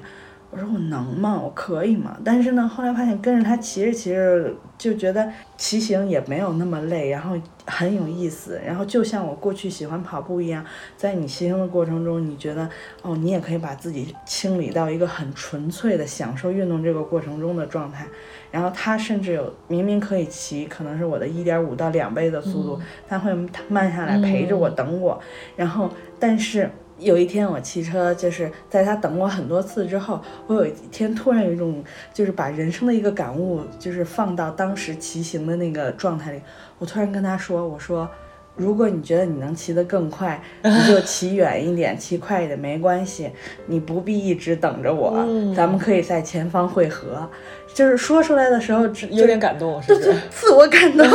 [0.50, 1.40] 我说我能吗？
[1.42, 2.16] 我可以吗？
[2.22, 8.60] 但是呢，后来发现跟着他骑着骑着，就觉得骑行也没有那么累，然后很有意思。
[8.64, 10.64] 然后就像我过去喜欢跑步一样，
[10.96, 12.68] 在你骑行的过程中，你觉得
[13.02, 18.06] 哦，你也可以把自己清理到一个很纯粹的享受运动这个过程中的状态。
[18.50, 23.34] 然后他甚至有明明可以骑，可能是我的一点五到两倍的速度，他会
[23.68, 25.20] 慢下来陪着我等我。
[25.56, 26.70] 然后，但是
[27.04, 36.40] 有一天我骑车，就是在他等我很多次之后，我有一天突然有一种就是把人生的一个感悟，就是放到当时骑行的那个状态里。
[36.78, 38.08] 我突然跟他说：“我说，
[38.56, 43.30] 如果你觉得你能骑得更快， 你就骑远一点，骑快一点没关系，
[43.66, 47.28] 你不必一直等着我，嗯咱们可以在前方汇合。”
[47.74, 50.14] 就是说出来的时候，只有点感动，是不是？
[50.30, 51.06] 自我感动。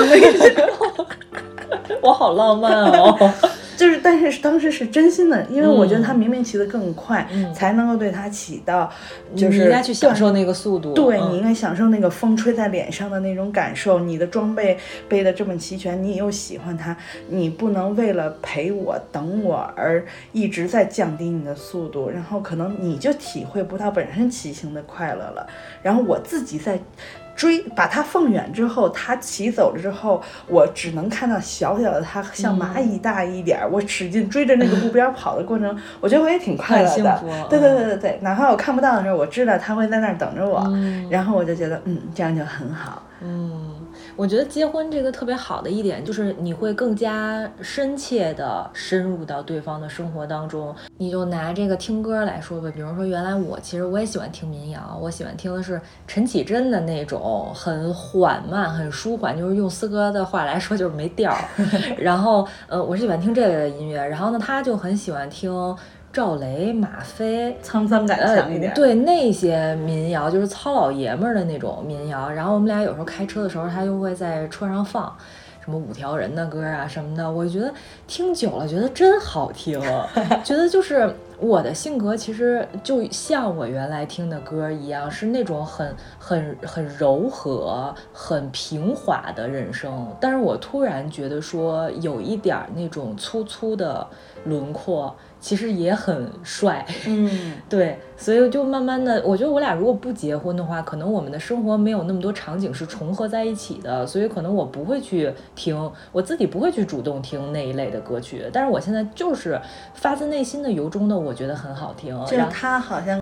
[2.02, 3.34] 我好浪漫哦。
[3.79, 8.91] 就是，但是当时是真心的，因为我觉得他明明骑得更快，嗯才能够对他起到，
[9.33, 10.93] 就是你应该去享受那个速度。
[10.93, 14.01] 对、嗯你应该享受那个风吹在脸上的那种感受。
[14.01, 16.93] 你的装备备的这么齐全，你又喜欢它，
[17.29, 25.47] 你不能为了陪我等我而一直在降低你的速度，然后可能你就体会不到本身骑行的快乐了。
[25.81, 26.77] 然后我自己在。
[27.39, 33.69] 追把它放远之后，它骑走了之后，我只能看到小小的它像蚂蚁大一点儿。
[33.71, 37.23] 我使劲追着那个目标跑的过程，我觉得我也挺快乐的。
[37.49, 43.04] 对对对对对，哪怕我看不到的时候，我知道它会在那儿等着我，嗯然后我就觉得嗯，这样就很好。
[43.21, 43.78] 嗯，
[44.19, 50.75] 我觉得结婚这个特别好的一点就是你会更加深切的深入到对方的生活当中。
[50.97, 61.41] 你就拿这个听歌来说吧，比如说原来我其实我也喜欢听民谣，我喜欢听的是陈绮贞的那种很缓慢、很舒缓，就是用四哥的话来说就是没调儿。
[61.97, 65.49] 然后呃，我是喜欢听这类的音乐，然后呢，他就很喜欢听。
[66.11, 68.71] 赵雷、马飞，沧桑感强一点。
[68.71, 68.75] 呃。
[68.75, 72.29] 对那些民谣，就是糙老爷们儿的那种民谣。
[72.29, 75.15] 然后我们俩有时候开车的时候，他就会在车上放
[75.63, 77.31] 什么五条人的歌啊什么的。
[77.31, 77.71] 我觉得
[78.07, 79.79] 听久了，觉得真好听，
[80.43, 90.07] 觉得就是我的性格其实就像我原来听的歌一样，是那种很很很柔和、很平滑的人生。
[90.19, 94.05] 但是我突然觉得说，有一点儿那种粗粗的
[94.45, 95.15] 轮廓。
[95.39, 109.60] 其实也很帅，嗯， 对，所以就慢慢的，我觉得我俩如果不结婚的话，可能我们的生活没有那么多场景是重合在一起的，所以可能我不会去听，我自己不会去主动听那一类的歌曲，但是我现在就是
[109.93, 112.17] 发自内心的由衷的，我觉得很好听。
[112.25, 113.21] 就是他好像。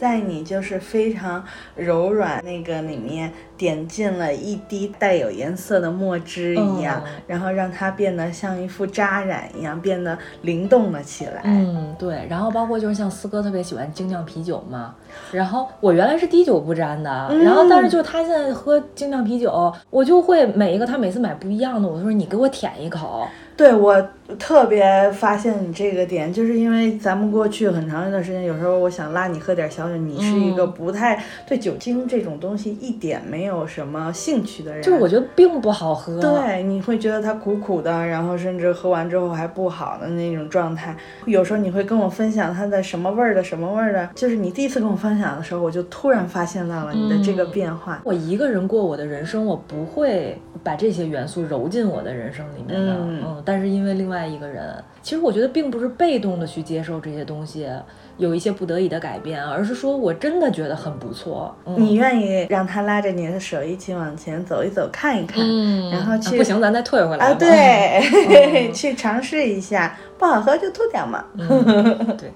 [0.00, 1.44] 在你就是非常
[1.76, 11.42] 柔软那个里面点进了一滴带有颜色的墨汁一样，嗯、然后让它变得像一副扎染一样，变得灵动了起来。
[11.44, 12.26] 嗯，对。
[12.30, 14.94] 然后包括就是像四哥特别喜欢精酿啤酒嘛，
[15.30, 23.28] 然后我原来是滴酒不沾的，嗯、然后但是就是他现在喝精酿啤酒，我就会每一个他每次买不一样的，我说你给我舔一口。
[23.54, 24.02] 对我
[24.38, 34.82] 特别发现你这个点，就是因为咱们过去很长一段时间，有时候我想拉你喝点小酒，你是一个不太对酒精这种东西一点没有什么兴趣的人。
[34.82, 36.20] 就是我觉得并不好喝。
[36.20, 40.96] 对，你会觉得它苦苦的，然后甚至喝完之后还不好的那种状态。
[41.26, 47.96] 有时候你会跟我分享它的什么味儿的，什么味儿的，就是你第一次跟我分享的时候，我就突然发现到了你的这个变化。
[47.96, 52.92] 嗯、我一个人过我的人生，我不会把这些元素揉进我的人生里面的。
[52.94, 53.20] 嗯。
[53.24, 57.68] 嗯但是因为另外一个人，其实我觉得并不是被动的去接受这些东西，
[58.16, 61.54] 有一些不得已的改变，而是说我真的觉得很不错。
[61.64, 71.24] 嗯、你愿意让他拉着你的手一起往前走一走，看一看，嗯、然后去、啊、不行，咱再退回来啊，对，嗯、 去尝试一下，不好喝就吐掉嘛。
[71.38, 72.30] 嗯、对。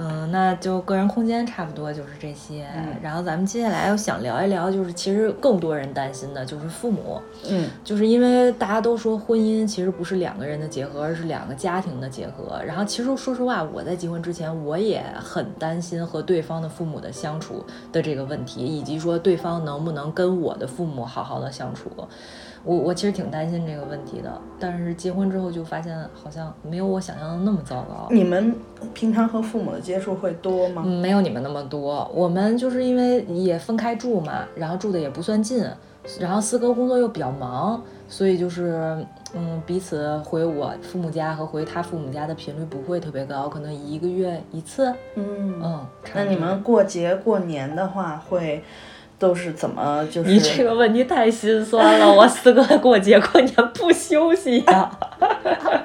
[0.00, 2.64] 嗯，那就个人空间差不多就是这些。
[2.76, 7.20] 嗯、然后咱们接下来要想聊一聊，就是其实更多人担心的就是父母。
[7.50, 12.62] 嗯，就是因为大家都说婚姻其实不是两个人的结合，而是两个家庭的结合。
[12.64, 21.90] 然后其实说实话，我在结婚之前，我也很担心和对方的父母的相处的这个问题，以及说对方能不能跟我的父母好好的相处。
[22.68, 28.06] 我我其实挺担心这个问题的，但是结婚之后就发现好像没有我想象的那么糟糕。
[28.10, 28.54] 你们
[28.92, 30.82] 平常和父母的接触会多吗？
[30.82, 35.64] 没有你们那么多，我们就是因为也分开住嘛，然后住的也不算近，
[36.20, 39.02] 然后四哥工作又比较忙，所以就是
[39.34, 44.92] 嗯，彼此回我父母家和回他父母家的频率不会特别高，可能一个月一次。
[45.14, 48.62] 嗯嗯，那你们过节过年的话会？
[49.18, 50.30] 都是怎么就是？
[50.30, 54.90] 你这个问题太心酸了，我四哥过节过年不休息呀。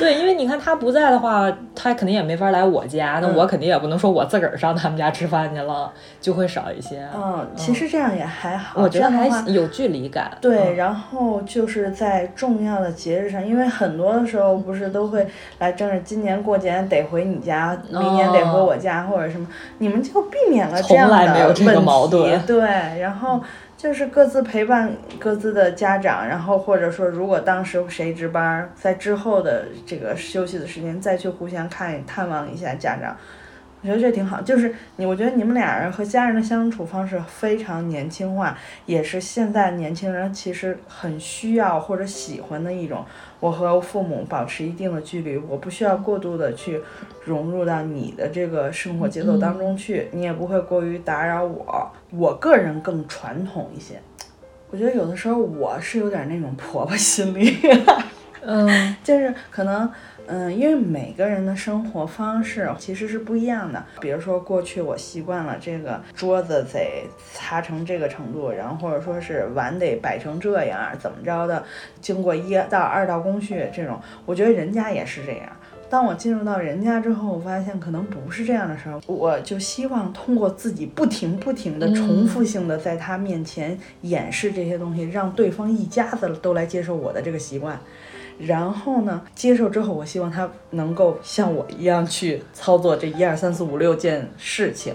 [0.00, 7.06] 对，因为你看他不在的话，他肯定也没法来我家，那我肯定也不能说我自个儿上他们家吃饭去了，就会少一些。
[7.14, 10.30] 嗯，其实这样也还好，我觉得还有距离感。
[10.40, 15.26] 对，然后就是在重要的节日上，因为很多的时候不是都会
[15.58, 19.46] 来争着今年过节得回你家，明年得回我家或者什么，
[19.78, 21.64] 你们就避免了这样的问题。
[22.46, 22.60] 对，
[23.00, 23.38] 然后。
[23.80, 33.16] 就是各自陪伴各自的家长，然后或者说，如果当时谁值班，在之后的这个休息的时间再去互相看探望一下家长，
[33.82, 34.42] 我觉得这挺好。
[34.42, 38.56] 就是你，我觉得你们俩人和家人的相处方式非常年轻化，
[38.86, 43.04] 也是现在年轻人其实很需要或者喜欢的一种。
[43.40, 46.80] 我和父母保持一定的距离，我不需要过度的去
[47.24, 51.90] 融入到你的这个生活节奏当中去，你也不会过于打扰我。
[52.10, 53.98] 我个人更传统一些，
[54.70, 57.56] 我觉得有的时候我是有点那种婆婆心理，
[58.44, 59.90] 嗯，就是可能。
[60.32, 63.84] 嗯，因为每个人的生活方式其实是不一样的。
[64.00, 67.04] 比如说，过去我习惯了这个桌子得
[67.34, 71.64] 擦成这个程度，然后或者说是碗得摆成这样，怎么着的，
[72.00, 75.48] 经过一到、二道工序这种，我觉得人家也是这样。
[75.88, 87.76] 当我进入到人家之后，我发现可能不是这样的时候，我就希望通过自己不停不停的重复性的在他面前演示这些东西，让对方一家子都来接受我的这个习惯。
[88.40, 89.22] 然后呢？
[89.34, 94.94] 接受之后，我希望他能够像我一样去操作这一二三四五六件事情。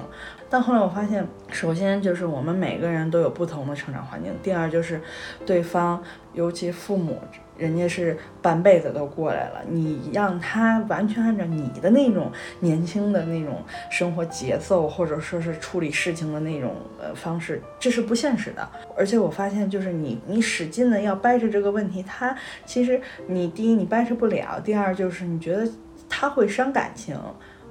[0.56, 5.02] 但后来我发现，首先就是我们每个人都有不同的成长环境，第二就是
[5.46, 6.02] 对方，
[6.32, 7.20] 尤其父母。
[7.58, 12.32] 人家是半辈子都过来了，你让他完全按照你的那种
[12.62, 18.70] 年轻的那种生活节奏，或者说是处理事情的那种呃方式，这是不现实的。
[18.98, 22.34] 而且我发现，就是你你使劲的要掰扯这个问题，他
[22.66, 25.70] 其实你第一你掰扯不了，第二就是你觉得
[26.08, 27.18] 他会伤感情。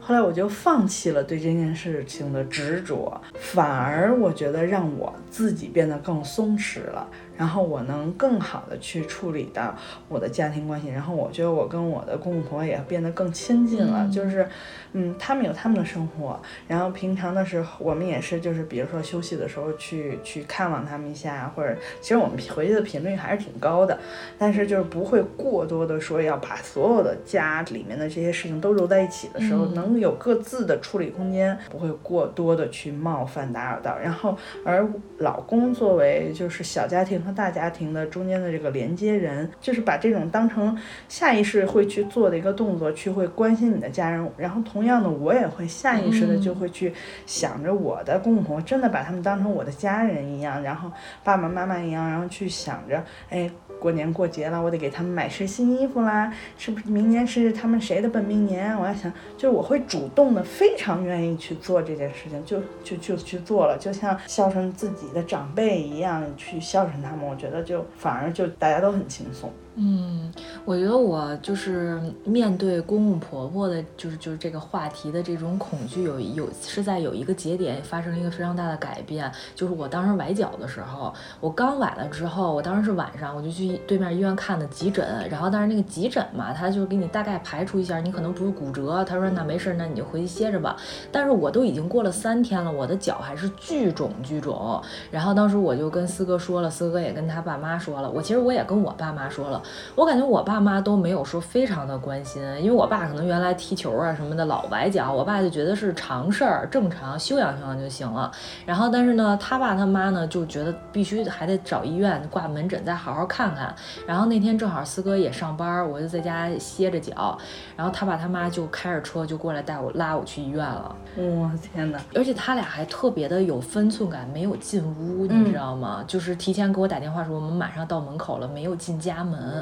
[0.07, 7.09] 后来我就放弃了对这件事情的执着，反而我觉得让我自己变得更松弛了。
[7.37, 9.75] 然后我能更好的去处理到
[10.09, 14.49] 我的家庭关系，然后我觉得我跟我的公公婆婆也变得更亲近了，就是，
[14.93, 23.99] 嗯，他们有他们的生活，然后平常的时候我们也是，就是比如说休息的时候去去看望他们一下，或者其实我们回去的频率还是挺高的，
[24.39, 37.24] 但是就是不会过多的说要把所有的家里面的这些事情都揉在一起的时候，能有各自的处理空间，不会过多的去冒犯打扰到，然后而老公作为就是小家庭。
[37.25, 40.77] 和大家庭的中间的这个连接人，就是把这种当成
[41.09, 44.29] 下意识会去做的一个动作，去会关心你的家人。
[44.37, 46.93] 然后同样的，我也会下意识的就会去
[47.27, 50.91] 想着我的公公婆婆，真的把他们当成我的家人一样，然后
[51.23, 53.51] 爸爸妈妈一样，然后去想着，哎。
[53.81, 56.89] 过年过节了，我得给他们买身新衣服啦，是不是？
[56.89, 58.75] 明年是他们谁的本命年？
[58.79, 69.53] 我要想，就我会主动的，非常愿意去做这件事情，就就就去做了，就像孝顺自己的长辈一样去孝顺他我觉得就反而就大家都很轻松。
[69.77, 70.33] 嗯，
[70.65, 90.77] 我觉得我就是面对公公婆婆的，就是就是这个话题的这种恐惧，有有是在有一个节点发生了一个非常大的改变，就是我当时崴脚的时候，我刚崴了之后，我当时是晚上，我就去对面医院看的急诊，然后当时那个急诊嘛，他就给你大概排除一下，你可能不是骨折，他说那没事，那你就回去歇着吧。
[91.11, 99.61] 但是我都已经过了三天了，我的脚还是巨肿巨肿，然后当时我就跟四哥说了，四哥也跟他爸妈说了，我其实我也跟我爸妈说了。
[99.95, 108.31] 我感觉我爸妈都没有说非常的关心，因为我爸可能原来踢球啊什么的老崴脚，我爸就觉得是常事儿，正常休养休养就行了。
[108.67, 113.75] 然后但是呢，他爸他妈呢就觉得必须还得找医院挂门诊再好好看看。
[114.07, 117.37] 然后那天正好四哥也上班，我就在家歇着脚，
[117.77, 120.95] 然后他爸他妈就开着车就过来带我拉我去医院了。
[121.41, 122.01] 哇天哪！
[122.15, 126.05] 而且他俩还特别的有分寸感，没有进屋，你知道吗？
[126.07, 129.54] 就是提前给我打电话说我们马上到门口了，没有进家门。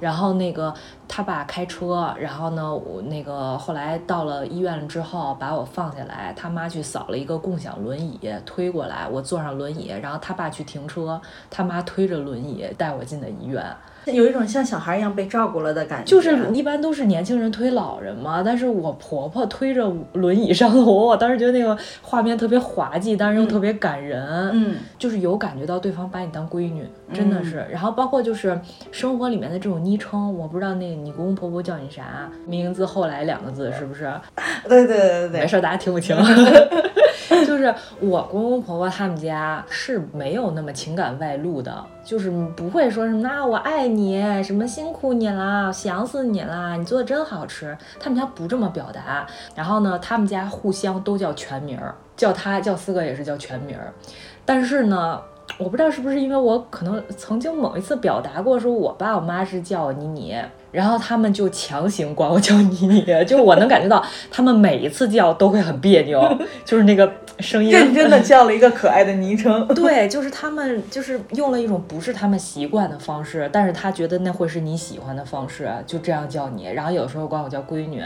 [0.00, 0.72] 然后那个
[1.08, 13.64] 他爸开车，然后呢，我那个后来到了医院之后，把我放下来，他妈去扫了一个共享轮椅推过来，我坐上轮椅，然后他爸去停车，他妈推着轮椅带我进的医院。
[14.12, 27.66] 有一种像小孩一样被照顾了的感觉，就是一般都是年轻人推老人嘛，但是我婆婆推着轮椅上楼，我当时觉得那个画面特别滑稽，但是又特别感人，嗯，就是有感觉到对方把你当闺女，真的是。
[27.70, 34.12] 然后包括就是生活里面的这种昵称，我不知道那个你公公婆婆叫你啥名字，后来两个字是不是？
[34.68, 36.16] 对对对对对，没事，大家听不清。
[37.46, 47.76] 就是我公公婆婆他们家是没有那么情感外露的，就是不会说什么那我爱你，什么辛苦你啦，想死你啦，你做的真好吃。
[47.98, 49.26] 他们家不这么表达。
[49.54, 53.92] 然后呢，他们家互相都叫全名儿，叫他叫四哥也是叫全名儿。
[54.44, 55.20] 但是呢，
[55.58, 60.36] 我不知道是不是因为我可能曾经某一次表达过，说我爸我妈是叫我妮妮。
[60.72, 66.22] 然后他们就强行管我叫妮妮， 就我能感觉到他们每一次叫都会很别扭，
[66.64, 69.66] 就是那个声音认真的叫了一个可爱的昵称。
[69.74, 76.68] 对，就是他们就是用了一种不是他们习惯的方式，但是他觉得那会是你喜欢的方式，就这样叫你。
[76.72, 78.02] 然后有时候管我叫闺女，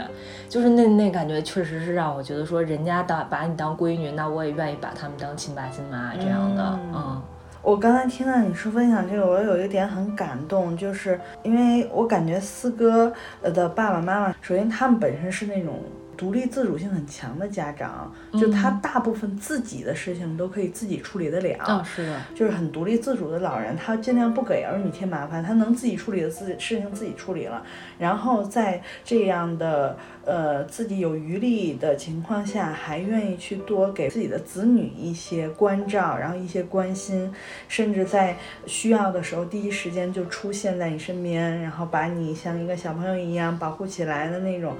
[0.49, 7.21] 就是那那感觉确实是让我觉得说人家当把你当闺女，那我也愿意把他们当亲爸亲妈这样的，嗯。
[7.65, 13.11] 我刚才听到你说分享这个，我有一点很感动，就是因为我感觉四哥
[13.41, 15.73] 的爸爸妈妈，首先他们本身是那种。
[16.17, 21.83] 独立自主性很强的家长，就他大部分自己的事情都可以自己处理得了。
[21.83, 27.63] 是的，就是很独立自主的老人，他尽量不给儿女添麻烦，他能自己处理的自己事情自己处理了。
[27.97, 37.33] 然后在这样的呃自己有余力的情况下，还愿意去多给自己的子女一些关照，然后一些关心，
[37.67, 44.75] 甚至在需要的时候第一时间就出现在你身边，然后把你像一个小朋友一样保护起来的那种。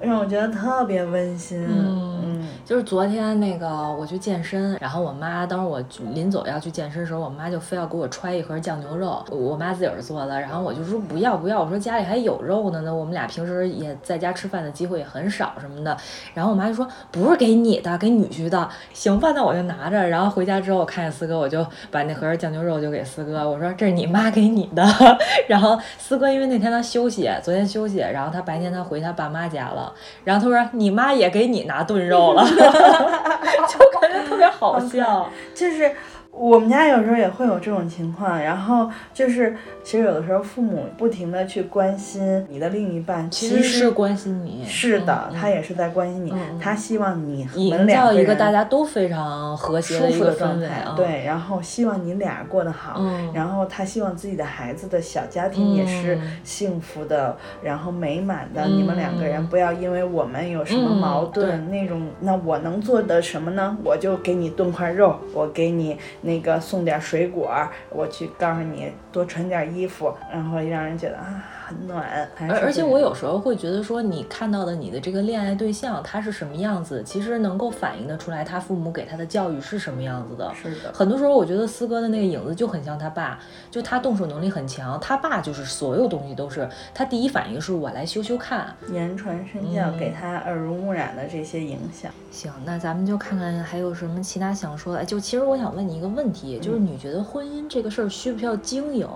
[0.00, 1.66] 让我觉得特别温馨。
[1.66, 5.82] 嗯，就是昨天那个我去健身，然后我妈当时我
[6.12, 15.96] 临走要去健身的时候，我妈就非要给我揣一盒酱牛肉，我妈自个儿做的，然后我就说不要不要，我说家里还有肉呢，那我们俩平时也在家吃饭的机会也很少什么的。
[16.34, 18.68] 然后我妈就说不是给你的，给女婿的。
[18.92, 20.08] 行吧，那我就拿着。
[20.08, 24.84] 然后回家之后我看见四哥，我就把那盒酱牛肉就给四哥，我说这是你妈给你的。
[25.48, 29.83] 然后四哥因为那天他休息，昨天休息，然后他白天他回他爸妈家了。
[30.24, 35.90] 然后他说：“你妈也给你拿炖肉了， 就感觉特别好笑，就是。”
[36.36, 53.00] 我们家有时候也会有这种情况，然后就是，其实有的时候父母不停的去关心你的另一半，其实是关心你，是的，他也是在关心你，他希望你营造一个大家都非常和谐舒服的状态，对，然后希望你俩过得好，
[53.32, 63.76] 然后他希望自己的孩子的小家庭也是幸福的，然后美满的，你们两个人不要因为我们有什么矛盾那种，那我能做的什么呢？
[63.84, 65.96] 我就给你炖块肉，我给你。
[66.24, 67.54] 那个送点水果，
[67.90, 71.63] 我去告诉你多穿点衣服，然后让人觉得啊。
[71.74, 80.52] 很暖，而而且我有时候会觉得说，你看到的你的这个恋爱对象他是什么样子，其实能够反映得出来他父母给他的教育是什么样子的。
[80.54, 83.38] 是的，很多时候我觉得四哥的那个影子就很像他爸，
[83.70, 92.10] 就他动手能力很强，他爸就是所有东西都是他第一反应是我来修修看，言传身教，给他耳濡目染的这些影响。
[92.30, 95.04] 行，那咱们就看看还有什么其他想说的。
[95.04, 99.08] 就其实我想问你一个问题，就是你觉得婚姻这个事儿需不需要经营？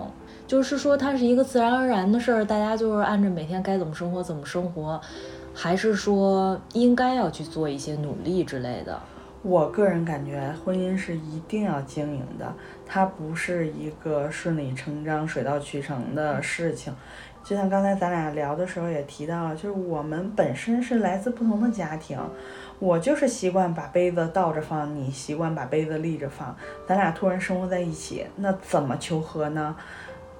[0.49, 4.99] 就是说，它是一个自然而然的事儿，大家就是按着每天该怎么生活怎么生活，
[5.53, 8.99] 还是说应该要去做一些努力之类的？
[9.43, 12.51] 我个人感觉，婚姻是一定要经营的，
[12.83, 16.91] 它不是一个顺理成章、水到渠成的事情。
[17.43, 22.19] 就像刚才咱俩聊的时候也提到了，就是我们本身是来自不同的家庭，
[22.79, 26.55] 我就是习惯把杯子倒着放，你习惯把杯子立着放，
[26.87, 29.75] 咱俩突然生活在一起，那怎么求和呢？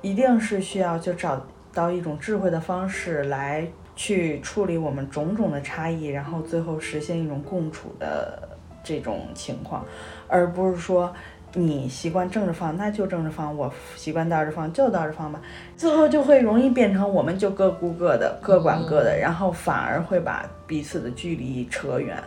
[0.01, 8.49] 一定是需要就找到一种智慧的方式来去处理我们种种的差异，然后最后实现一种共处的
[8.83, 9.85] 这种情况，
[10.27, 11.13] 而不是说
[11.53, 15.41] 你习惯正着放那就正着放，我习惯倒着放就倒着放吧，
[15.75, 22.17] 最后就会容易变成我们就各顾各的，各管各的，然后反而会把彼此的距离扯远，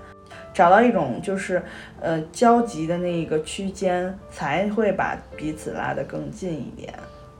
[0.53, 1.63] 找到一种就是
[2.01, 6.93] 呃交集的那个区间，才会把彼此拉得更近一点。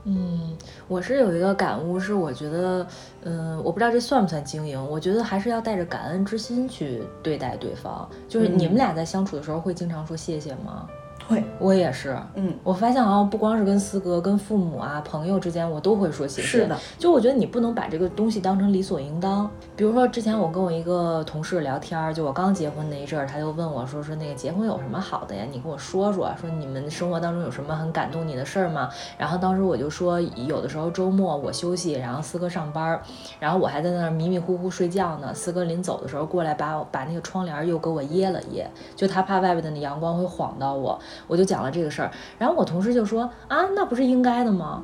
[0.05, 0.55] 嗯，
[0.87, 2.85] 我是有一个感悟，是我觉得，
[3.23, 4.81] 嗯，我不知道这算不算经营。
[4.89, 8.09] 我觉得还是要带着感恩之心去对待对方。
[8.27, 10.87] 就是你们俩在相处的时候，会经常说谢谢吗？
[11.27, 12.17] 会，我也是。
[12.35, 16.47] 嗯，我发现好像不光是跟四哥、跟父母啊、朋友之间，我都会说谢谢。
[16.47, 19.49] 是的，就我觉得你不能把这个东西当成理所应当。
[19.75, 25.43] 比如说之前我跟我一个同事聊天，就我刚结婚那一阵儿，他就问我说说那个结婚有什么好的呀？
[25.51, 28.89] 你跟我说说，说你们生活当中有什么很感动你的事儿吗？
[29.17, 32.99] 然后当时我就说，有的时候周末我休息，然后四哥上班，
[33.39, 35.33] 然后我还在那儿迷迷糊糊睡觉呢。
[35.33, 38.65] 四哥临走的时候过来把把那个窗帘又给我掖了掖，
[38.95, 40.99] 就他怕外边的那阳光会晃到我。
[41.27, 44.83] 我就讲了这个事儿，然后我同事就说啊，那不是应该的吗？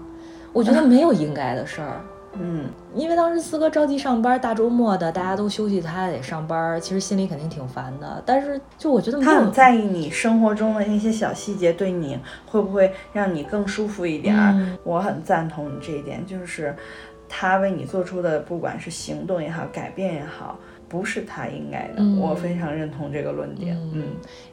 [0.52, 2.02] 我觉得没有应该的事儿，
[2.34, 2.66] 嗯，
[2.96, 8.22] 因为当时四哥着急上班，大周末的大家都休息，他还得上班，其实心里肯定挺烦的。
[8.26, 12.18] 但是就我觉得他很在意你生活中的那些小细节，对你
[12.48, 14.78] 会不会让你更舒服一点儿？
[14.84, 16.76] 我很赞同你这一点，就是
[17.28, 20.58] 他为你做出的，不管是行动也好，改变也好。
[20.90, 23.78] 不是他应该的，我非常认同这个论点。
[23.94, 24.04] 嗯，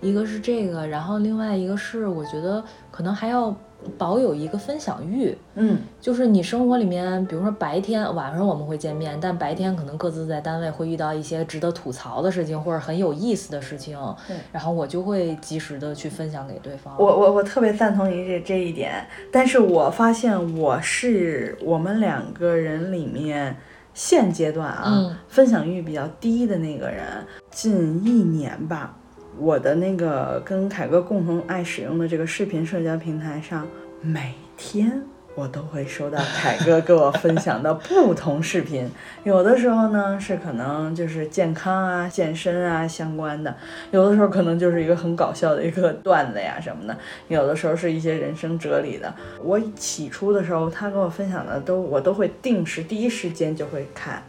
[0.02, 3.56] 一个是这个，然后另外一个是，我觉得可能还要
[3.96, 5.34] 保有一个分享欲。
[5.54, 13.98] 嗯，就是你生活里面，比如说白天晚上我们会见面，但白天可能各自在单位会遇到一些值得吐槽的事情或者很有意思的事情。
[14.28, 16.94] 对，然后我就会及时的去分享给对方。
[16.98, 23.56] 我我我特别赞同你这这一点，但是我发现我是我们两个人里面。
[23.96, 27.02] 现阶段啊，分享欲比较低的那个人，
[27.50, 28.94] 近一年吧，
[29.38, 33.66] 我的那个跟凯哥共同爱使用的这个视频社交平台上，
[34.02, 35.02] 每天。
[35.36, 38.90] 我都会收到凯哥给我分享的不同视频，
[39.22, 43.54] 有的时候呢是可能就是健康啊、健身啊相关的，
[43.90, 46.96] 有的时候可能就是一个很搞笑的一个段子呀什么的，
[47.28, 49.14] 有的时候是一些人生哲理的。
[49.42, 54.22] 我起初的时候，他跟我分享的都我都会定时第一时间就会看。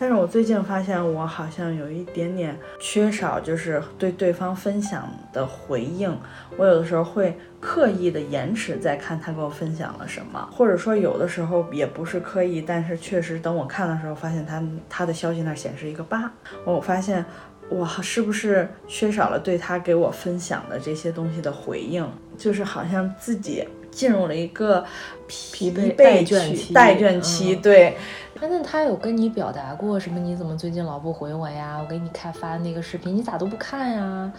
[0.00, 6.16] 但是我最近发现，我好像有一点点缺少，就是对对方分享的回应。
[6.56, 16.32] 我有的时候会刻意的延迟再看他给我分享了什么，或者说有的时候也不是刻意，但是确实等我看的时候，发现他他的消息那显示一个八。
[16.64, 17.24] 我发现
[17.68, 22.08] 我是不是缺少了对他给我分享的这些东西的回应？
[22.36, 24.84] 就是好像自己进入了一个
[25.26, 27.96] 疲惫待倦期，待倦期，对。
[28.40, 30.18] 那他有跟你表达过什么？
[30.18, 31.78] 你怎么最近老不回我呀？
[31.80, 34.32] 我给你开发那个视频，你咋都不看呀？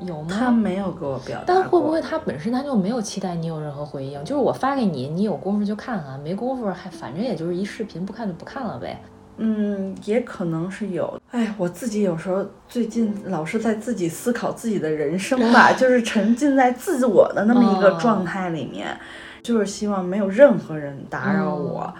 [0.00, 0.36] 有吗？
[0.36, 1.44] 他没有给我表达。
[1.46, 4.22] 但会不会他本身他就没有期待你有任何回应？
[4.24, 9.00] 就是我发给你，你有功夫就看看，没功夫还反正也就是一视频，不看就不看了呗。
[9.36, 11.20] 嗯，也可能是有。
[11.30, 18.88] 哎，我自己有时候最近老是在自己思考自己的人生吧， 就是沉浸在自我的那么一个状态里面，
[19.42, 21.92] 就是希望没有任何人打扰我。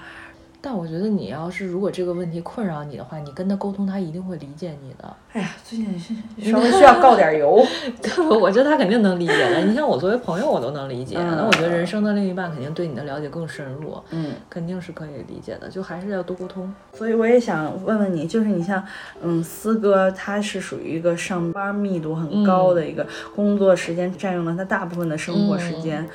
[0.65, 5.13] 但我觉得你要是如果这个问题困扰你的话，你跟他沟通，他一定会理解你的。
[5.33, 5.99] 哎呀，最近
[6.41, 7.61] 稍微需要告点 油。
[8.01, 9.61] 对，我觉得他肯定能理解的。
[9.63, 11.17] 你像我作为朋友，我都能理解。
[11.19, 13.99] 那我觉得人生的另一半肯定对你的了解更深入。
[14.11, 15.69] 嗯，肯定是可以理解的。
[15.69, 16.73] 就还是要多沟通。
[16.93, 18.81] 所以我也想问问你，就是你像
[19.21, 23.05] 嗯思哥，他是属于一个上班密度很高的一个
[23.35, 26.09] 工作时间，占用了他大部分的生活时间。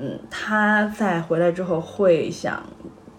[0.00, 2.60] 嗯，他在回来之后会想。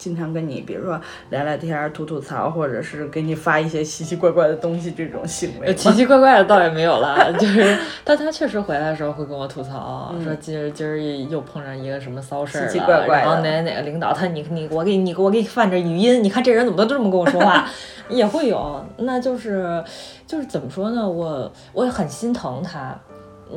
[0.04, 1.00] 经常跟你，比如说
[1.30, 5.74] 聊聊天、吐吐槽，或者是给你发一些奇奇怪怪的东西，这种行为。
[5.74, 17.66] 奇奇怪怪的倒也没有了， 就是，但他确实回来的时候会跟我吐槽，说今儿今儿又碰上一个什么骚事儿了，然后哪哪个领导他你你我给你我给你放着语音，你看这人怎么都这么跟我说话，
[18.10, 19.82] 也会有，那就是
[20.26, 21.08] 就是怎么说呢？
[21.08, 22.94] 我我也很心疼他。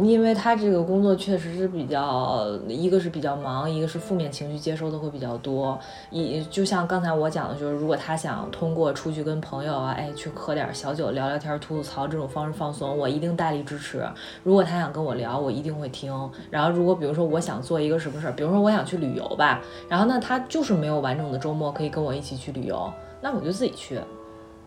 [0.04, 5.78] 因为他这个工作确实是比较，一个是比较忙，一个是负面情绪接收的会比较多。
[6.12, 14.06] 一就像刚才我讲的，就是如果他想通过出去跟朋友啊，哎，去喝点小酒、聊聊天、吐吐槽这种方式放松，我一定大力支持。
[14.44, 16.12] 如果他想跟我聊，我一定会听。
[16.50, 22.92] 然后如果比如说我想做一个什么事儿，比如说我想去旅游吧，然后那他就是没有完整的周末可以跟我一起去旅游，
[23.22, 24.00] 那我就自己去。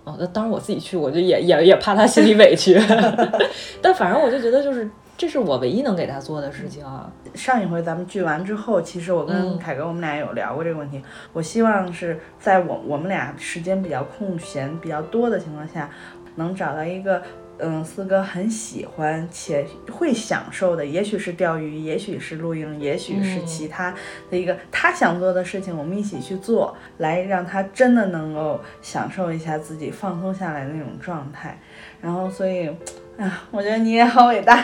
[0.04, 2.80] 哦，那当然我自己去，我就也也也怕他心里委屈。
[3.82, 4.90] 但反正我就觉得就是。
[5.20, 7.12] 这是我唯一能给他做的事情啊！
[7.34, 11.02] 上一回咱们聚完之后，其实我跟凯哥我们俩有聊过这个问题。
[11.34, 15.90] 我希望是在我我们俩时间比较空闲、比较多的情况下，
[16.36, 17.22] 能找到一个
[17.58, 23.94] 嗯四哥很喜欢且会享受的，也许是钓鱼，也许是露营，也许是其他
[24.30, 31.60] 的一个他想做的事情，我们一起去做，来让他真的能够享受一下自己放松下来的那种状态。
[32.00, 32.70] 然后，所以。
[33.20, 34.56] 啊，我觉得你也好伟大，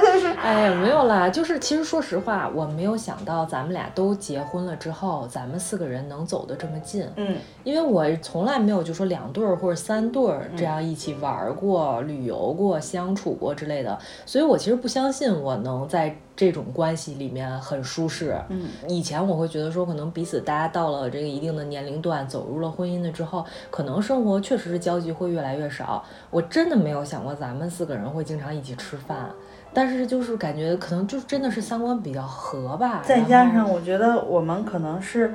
[0.00, 7.08] 就是，哎呀，没有啦，就是其实说实话，我没有想到咱们俩都结婚了之后，咱们四个人能走得这么近。
[7.16, 18.36] 嗯，因为我从来没有就说两对儿或者三对儿这样一起玩过、旅游过、相处过之类的，所以我其实不相信我能在这种关系里面很舒适。
[18.48, 26.04] 嗯，以前我会觉得说，可能彼此大家到了这个一定的年龄段，走入了婚姻的之后，可能生活确实是交集会越来越少。
[26.30, 29.30] 我真的没有想过咱们四个人会经常一起吃饭，
[29.72, 33.02] 但是就是感觉可能就真的是三观比较合吧。
[33.04, 35.32] 再加上我觉得我们可能是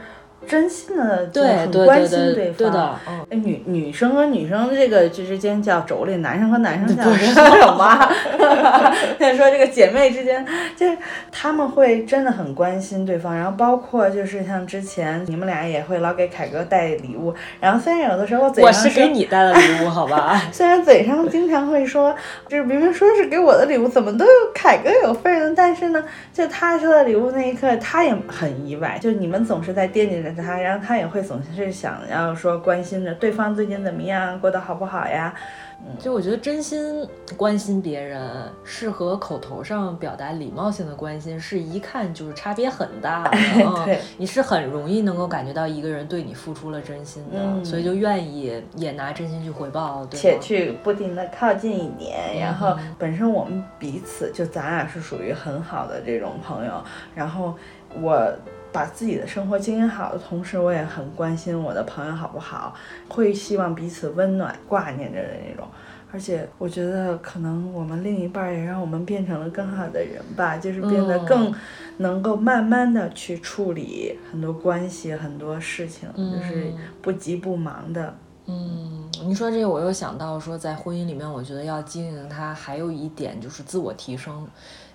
[0.47, 2.55] 真心的，很关对对对心对方。
[2.57, 3.25] 对的，嗯。
[3.29, 8.11] 哎女女生和女生这个这之间叫妯娌，男生和男生叫 什么？
[9.19, 10.45] 再 说这个姐妹之间，
[10.75, 10.97] 就是
[11.31, 20.41] 他们会真的很关心对方，然后包括就是像之前你们俩也会老给凯哥带礼物，然后虽然有的时候嘴我上是给你带的礼物，好吧？
[20.51, 22.15] 虽然嘴上经常会说，
[22.47, 25.53] 就是明明说是给我的礼物，怎么都有凯哥有份儿呢？
[25.55, 28.97] 但是呢，就他收到礼物那一刻，他也很意外。
[29.01, 35.33] 就你们总是在惦记着他，然后他也会总是想要说关心着对方最近怎么样，过得好不好呀？
[35.99, 37.07] 就我觉得真心
[37.37, 38.27] 关心别人，
[38.63, 43.37] 是和口头上表达礼貌性的关心，是一看就是差别很大的。
[43.63, 50.39] 嗯对你是很容易能够感觉到一个人对你付出了真心的，嗯所以就愿意也拿真心去回报，对且？
[50.39, 56.83] 去不停的靠近一点，然后嗯本身我们彼此就咱俩是属于很好的这种朋友，
[57.13, 57.53] 然后
[58.01, 58.27] 我
[58.77, 62.75] 把自己的生活经营好的同时，我也很关心我的朋友好不好，
[63.09, 65.67] 会希望彼此温暖、挂念着的那种。
[66.11, 71.51] 而且我觉得，可能我们另一半儿也让我们变成了更好的人吧，就是变得更
[71.97, 76.71] 能够慢慢的去处理很多关系、很多事情，就是
[77.01, 78.15] 不急不忙的。
[78.45, 84.47] 嗯，你说这个，我又想到说，在婚姻里面，我觉得要经营它，还有一点就是自我提升。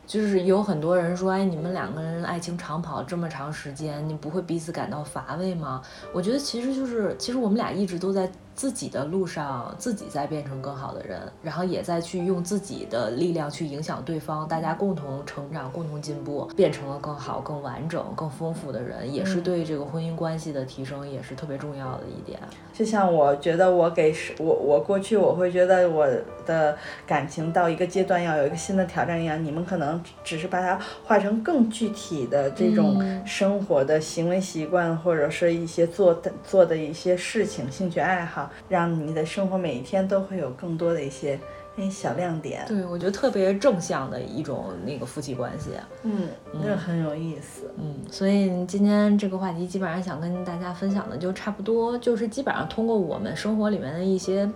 [0.07, 5.81] 就是有很多人说，哎，你们两个人爱情长跑这么长时间，你不会彼此感到乏味吗？
[6.13, 22.39] 我觉得其实就是，其实我们俩一直都在自己的路上，自己在变成更好的人，然后也在去用自己的力量去影响对方，大家共同成长、共同进步，变成了更好、更完整、更丰富的人，也是对这个婚姻关系的提升，也是特别重要的一点。
[22.73, 26.07] 就像我觉得我给是我我过去我会觉得我
[26.47, 26.77] 的
[27.07, 41.39] 感情到一个阶段要有一个新的挑战一样，你们可能只是把它化成更具体的这种嗯生活的行为习惯，或者是一些做的做的一些事情、兴趣爱好，让你的生活每一天都会有更多的一些
[41.77, 42.65] 哎小亮点。
[42.69, 45.71] 对，我觉得特别正向的一种那个夫妻关系。
[46.03, 47.71] 嗯，那很有意思。
[47.79, 54.49] 嗯，所以今天这个话题基本上想跟大家分享的就差不多，就是基本上通过我们生活里面的一些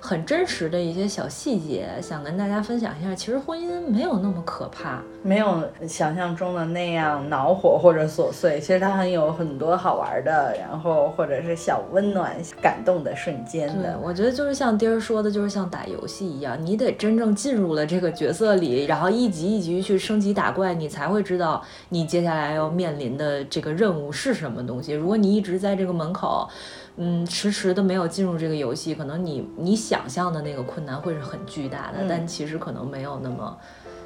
[0.00, 5.02] 很真实的一些小细节，想跟大家分享一下，其实婚姻没有那么可怕。
[5.22, 13.98] 没有想象中的那样恼火或者琐碎，其实它很有很多好玩的，然后或者是小温暖、感动的瞬间对的，。
[14.02, 24.92] 我觉得就是像丁儿说的，就是像打游戏一样，你得真正进入了这个角色里，然后一级一级去升级打怪，你才会知道你接下来要面临的这个任务是什么东西。
[24.92, 26.48] 如果你一直在这个门口，
[26.96, 33.56] 嗯，迟迟的没有进入这个游戏，可能你你想象的那个困难会是很巨大的，嗯但其实可能没有那么。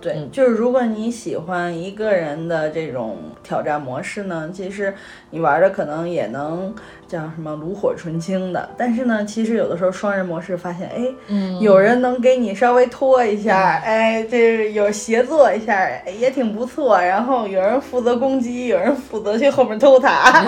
[0.06, 4.94] 对，嗯就是如果你喜欢一个人的这种挑战模式呢，其实
[5.30, 6.72] 你玩的可能也能
[7.08, 16.96] 叫什么炉火纯青的，但是呢，其实有的时候双人模式发现，哎，嗯有人能给你稍微拖一下，哎，这有协作一下，哎也挺不错。
[17.00, 20.44] 然后有人负责攻击，有人负责去后面偷塔。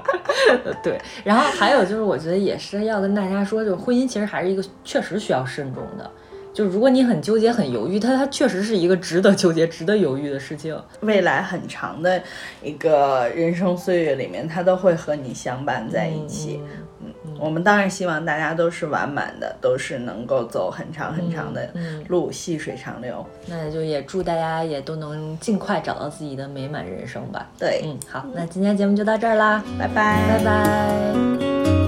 [0.82, 6.10] 对，然后还有就是，我觉得也是要跟大家说，就是婚姻其实还是一个确实需要慎重的。
[6.52, 10.76] 就如果你很纠结、很犹豫，它它确实是一个值得纠结、值得犹豫的事情。
[11.00, 12.22] 未来很长的
[12.62, 16.60] 一个人生岁月里面，它都会和你相伴在一起。
[16.62, 17.06] 嗯
[17.38, 23.24] 我们当然希望大家都是完满的，都是能够走很长很长的嗯路，细水长流。
[23.46, 27.48] 那就也祝大家也都能尽快找到自己的美满人生吧。
[27.58, 31.79] 对，嗯，好，那今天节目就到这儿啦，拜拜，拜拜。